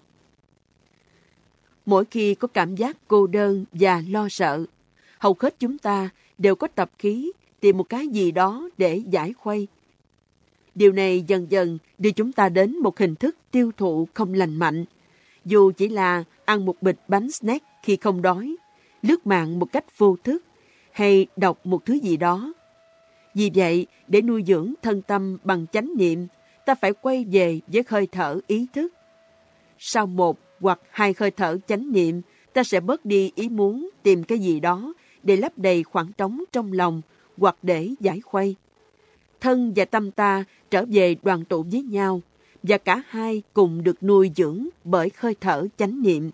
Mỗi 1.85 2.05
khi 2.05 2.35
có 2.35 2.47
cảm 2.47 2.75
giác 2.75 2.97
cô 3.07 3.27
đơn 3.27 3.65
và 3.71 4.03
lo 4.09 4.29
sợ, 4.29 4.65
hầu 5.19 5.35
hết 5.39 5.55
chúng 5.59 5.77
ta 5.77 6.09
đều 6.37 6.55
có 6.55 6.67
tập 6.67 6.91
khí 6.99 7.31
tìm 7.59 7.77
một 7.77 7.89
cái 7.89 8.07
gì 8.07 8.31
đó 8.31 8.69
để 8.77 9.01
giải 9.09 9.33
khuây. 9.33 9.67
Điều 10.75 10.91
này 10.91 11.23
dần 11.27 11.51
dần 11.51 11.77
đưa 11.97 12.11
chúng 12.11 12.31
ta 12.31 12.49
đến 12.49 12.77
một 12.77 12.99
hình 12.99 13.15
thức 13.15 13.35
tiêu 13.51 13.71
thụ 13.77 14.07
không 14.13 14.33
lành 14.33 14.55
mạnh, 14.55 14.85
dù 15.45 15.71
chỉ 15.71 15.87
là 15.87 16.23
ăn 16.45 16.65
một 16.65 16.81
bịch 16.81 16.99
bánh 17.07 17.31
snack 17.31 17.65
khi 17.83 17.95
không 17.95 18.21
đói, 18.21 18.55
lướt 19.01 19.27
mạng 19.27 19.59
một 19.59 19.71
cách 19.71 19.97
vô 19.97 20.17
thức 20.23 20.43
hay 20.91 21.27
đọc 21.35 21.65
một 21.65 21.85
thứ 21.85 21.93
gì 21.93 22.17
đó. 22.17 22.53
Vì 23.33 23.51
vậy, 23.55 23.87
để 24.07 24.21
nuôi 24.21 24.43
dưỡng 24.47 24.73
thân 24.81 25.01
tâm 25.01 25.37
bằng 25.43 25.65
chánh 25.71 25.91
niệm, 25.97 26.27
ta 26.67 26.75
phải 26.75 26.93
quay 26.93 27.25
về 27.31 27.59
với 27.67 27.83
hơi 27.87 28.07
thở 28.11 28.39
ý 28.47 28.67
thức. 28.73 28.93
Sau 29.79 30.05
một 30.05 30.39
hoặc 30.59 30.79
hai 30.89 31.13
hơi 31.17 31.31
thở 31.31 31.57
chánh 31.67 31.91
niệm, 31.91 32.21
ta 32.53 32.63
sẽ 32.63 32.79
bớt 32.79 33.05
đi 33.05 33.31
ý 33.35 33.49
muốn 33.49 33.89
tìm 34.03 34.23
cái 34.23 34.39
gì 34.39 34.59
đó 34.59 34.93
để 35.23 35.37
lấp 35.37 35.57
đầy 35.57 35.83
khoảng 35.83 36.11
trống 36.17 36.43
trong 36.51 36.73
lòng 36.73 37.01
hoặc 37.37 37.55
để 37.61 37.89
giải 37.99 38.21
khuây. 38.21 38.55
Thân 39.41 39.73
và 39.75 39.85
tâm 39.85 40.11
ta 40.11 40.43
trở 40.69 40.85
về 40.89 41.15
đoàn 41.23 41.45
tụ 41.45 41.65
với 41.71 41.81
nhau 41.81 42.21
và 42.63 42.77
cả 42.77 43.03
hai 43.07 43.43
cùng 43.53 43.83
được 43.83 44.03
nuôi 44.03 44.31
dưỡng 44.35 44.67
bởi 44.83 45.11
hơi 45.15 45.35
thở 45.41 45.67
chánh 45.77 46.01
niệm. 46.01 46.31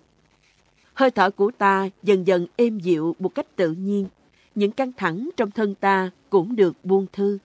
Hơi 0.93 1.11
thở 1.11 1.29
của 1.29 1.51
ta 1.57 1.89
dần 2.03 2.27
dần 2.27 2.47
êm 2.55 2.79
dịu 2.79 3.15
một 3.19 3.35
cách 3.35 3.55
tự 3.55 3.71
nhiên. 3.71 4.07
Những 4.55 4.71
căng 4.71 4.91
thẳng 4.97 5.29
trong 5.37 5.51
thân 5.51 5.75
ta 5.75 6.11
cũng 6.29 6.55
được 6.55 6.85
buông 6.85 7.05
thư. 7.13 7.37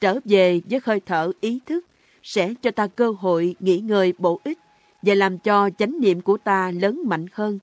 Trở 0.00 0.18
về 0.24 0.60
với 0.70 0.80
hơi 0.84 1.00
thở 1.06 1.32
ý 1.40 1.60
thức 1.66 1.84
sẽ 2.22 2.54
cho 2.62 2.70
ta 2.70 2.86
cơ 2.86 3.14
hội 3.18 3.54
nghỉ 3.60 3.78
ngơi 3.78 4.12
bổ 4.18 4.40
ích 4.44 4.58
và 5.02 5.14
làm 5.14 5.38
cho 5.38 5.70
chánh 5.78 6.00
niệm 6.00 6.20
của 6.20 6.36
ta 6.36 6.70
lớn 6.70 7.02
mạnh 7.04 7.26
hơn. 7.32 7.58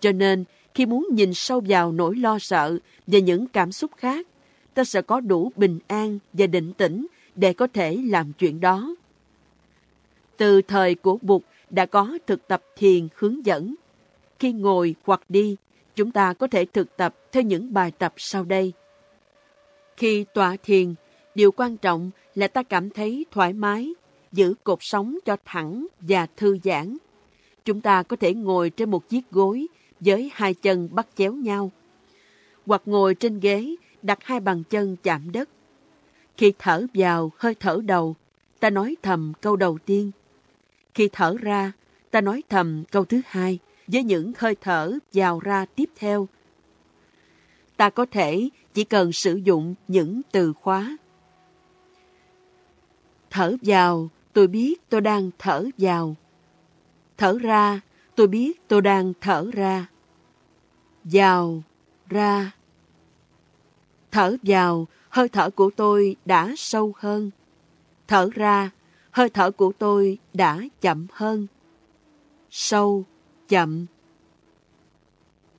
Cho 0.00 0.12
nên, 0.12 0.44
khi 0.74 0.86
muốn 0.86 1.08
nhìn 1.12 1.34
sâu 1.34 1.62
vào 1.68 1.92
nỗi 1.92 2.16
lo 2.16 2.38
sợ 2.38 2.78
và 3.06 3.18
những 3.18 3.46
cảm 3.48 3.72
xúc 3.72 3.90
khác, 3.96 4.26
ta 4.74 4.84
sẽ 4.84 5.02
có 5.02 5.20
đủ 5.20 5.52
bình 5.56 5.78
an 5.86 6.18
và 6.32 6.46
định 6.46 6.72
tĩnh 6.72 7.06
để 7.34 7.52
có 7.52 7.66
thể 7.66 7.98
làm 8.06 8.32
chuyện 8.32 8.60
đó. 8.60 8.94
Từ 10.36 10.62
thời 10.62 10.94
của 10.94 11.18
Bụt 11.22 11.42
đã 11.70 11.86
có 11.86 12.18
thực 12.26 12.48
tập 12.48 12.62
thiền 12.76 13.08
hướng 13.14 13.46
dẫn. 13.46 13.74
Khi 14.38 14.52
ngồi 14.52 14.94
hoặc 15.04 15.22
đi, 15.28 15.56
chúng 15.96 16.10
ta 16.10 16.32
có 16.32 16.46
thể 16.46 16.64
thực 16.64 16.96
tập 16.96 17.14
theo 17.32 17.42
những 17.42 17.72
bài 17.74 17.92
tập 17.98 18.14
sau 18.16 18.44
đây. 18.44 18.72
Khi 19.96 20.24
tọa 20.34 20.56
thiền, 20.62 20.94
điều 21.40 21.52
quan 21.52 21.76
trọng 21.76 22.10
là 22.34 22.48
ta 22.48 22.62
cảm 22.62 22.90
thấy 22.90 23.26
thoải 23.30 23.52
mái, 23.52 23.94
giữ 24.32 24.54
cột 24.64 24.78
sống 24.80 25.18
cho 25.24 25.36
thẳng 25.44 25.86
và 26.00 26.26
thư 26.36 26.58
giãn. 26.64 26.96
Chúng 27.64 27.80
ta 27.80 28.02
có 28.02 28.16
thể 28.16 28.34
ngồi 28.34 28.70
trên 28.70 28.90
một 28.90 29.08
chiếc 29.08 29.30
gối 29.30 29.66
với 30.00 30.30
hai 30.34 30.54
chân 30.54 30.88
bắt 30.92 31.06
chéo 31.16 31.32
nhau, 31.32 31.70
hoặc 32.66 32.82
ngồi 32.86 33.14
trên 33.14 33.40
ghế 33.40 33.76
đặt 34.02 34.18
hai 34.22 34.40
bàn 34.40 34.62
chân 34.70 34.96
chạm 35.02 35.32
đất. 35.32 35.48
Khi 36.36 36.52
thở 36.58 36.86
vào 36.94 37.32
hơi 37.36 37.54
thở 37.54 37.80
đầu, 37.84 38.16
ta 38.60 38.70
nói 38.70 38.96
thầm 39.02 39.32
câu 39.40 39.56
đầu 39.56 39.78
tiên. 39.86 40.10
Khi 40.94 41.08
thở 41.12 41.36
ra, 41.40 41.72
ta 42.10 42.20
nói 42.20 42.42
thầm 42.48 42.84
câu 42.90 43.04
thứ 43.04 43.20
hai 43.26 43.58
với 43.86 44.02
những 44.02 44.32
hơi 44.38 44.56
thở 44.60 44.92
vào 45.12 45.40
ra 45.40 45.66
tiếp 45.74 45.90
theo. 45.96 46.28
Ta 47.76 47.90
có 47.90 48.06
thể 48.10 48.48
chỉ 48.74 48.84
cần 48.84 49.12
sử 49.12 49.34
dụng 49.34 49.74
những 49.88 50.20
từ 50.32 50.52
khóa. 50.52 50.96
Thở 53.40 53.56
vào, 53.62 54.10
tôi 54.32 54.46
biết 54.46 54.88
tôi 54.88 55.00
đang 55.00 55.30
thở 55.38 55.64
vào. 55.78 56.16
Thở 57.18 57.38
ra, 57.38 57.80
tôi 58.14 58.26
biết 58.26 58.68
tôi 58.68 58.82
đang 58.82 59.12
thở 59.20 59.50
ra. 59.52 59.86
Vào, 61.04 61.62
ra. 62.08 62.50
Thở 64.10 64.36
vào, 64.42 64.86
hơi 65.08 65.28
thở 65.28 65.50
của 65.50 65.70
tôi 65.76 66.16
đã 66.24 66.54
sâu 66.56 66.92
hơn. 66.96 67.30
Thở 68.08 68.30
ra, 68.34 68.70
hơi 69.10 69.28
thở 69.30 69.50
của 69.50 69.72
tôi 69.78 70.18
đã 70.34 70.60
chậm 70.80 71.06
hơn. 71.12 71.46
Sâu, 72.50 73.04
chậm. 73.48 73.86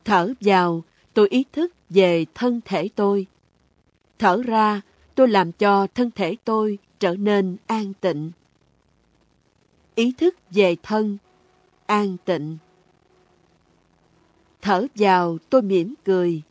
Thở 0.05 0.33
vào, 0.41 0.83
tôi 1.13 1.29
ý 1.29 1.45
thức 1.53 1.73
về 1.89 2.25
thân 2.35 2.61
thể 2.65 2.89
tôi. 2.95 3.25
Thở 4.19 4.41
ra, 4.43 4.81
tôi 5.15 5.27
làm 5.27 5.51
cho 5.51 5.87
thân 5.95 6.11
thể 6.11 6.35
tôi 6.45 6.77
trở 7.01 7.15
nên 7.15 7.57
an 7.67 7.93
tịnh. 8.01 8.31
Ý 9.95 10.13
thức 10.17 10.35
về 10.49 10.75
thân, 10.83 11.17
an 11.85 12.17
tịnh. 12.25 12.57
Thở 14.61 14.87
vào 14.95 15.37
tôi 15.49 15.61
mỉm 15.61 15.93
cười. 16.05 16.41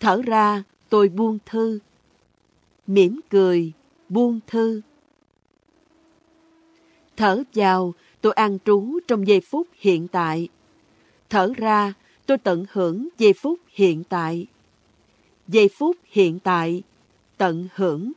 Thở 0.00 0.22
ra 0.22 0.62
tôi 0.88 1.08
buông 1.08 1.38
thư. 1.46 1.78
Mỉm 2.86 3.20
cười, 3.30 3.72
buông 4.08 4.40
thư. 4.46 4.80
Thở 7.16 7.42
vào 7.54 7.94
tôi 8.20 8.32
an 8.32 8.58
trú 8.64 8.98
trong 9.08 9.26
giây 9.26 9.40
phút 9.40 9.68
hiện 9.74 10.08
tại. 10.08 10.48
Thở 11.30 11.52
ra 11.56 11.92
tôi 12.26 12.38
tận 12.38 12.64
hưởng 12.72 13.08
giây 13.18 13.32
phút 13.32 13.60
hiện 13.68 14.04
tại. 14.04 14.46
Giây 15.48 15.68
phút 15.68 15.96
hiện 16.04 16.38
tại, 16.38 16.82
tận 17.36 17.68
hưởng. 17.74 18.12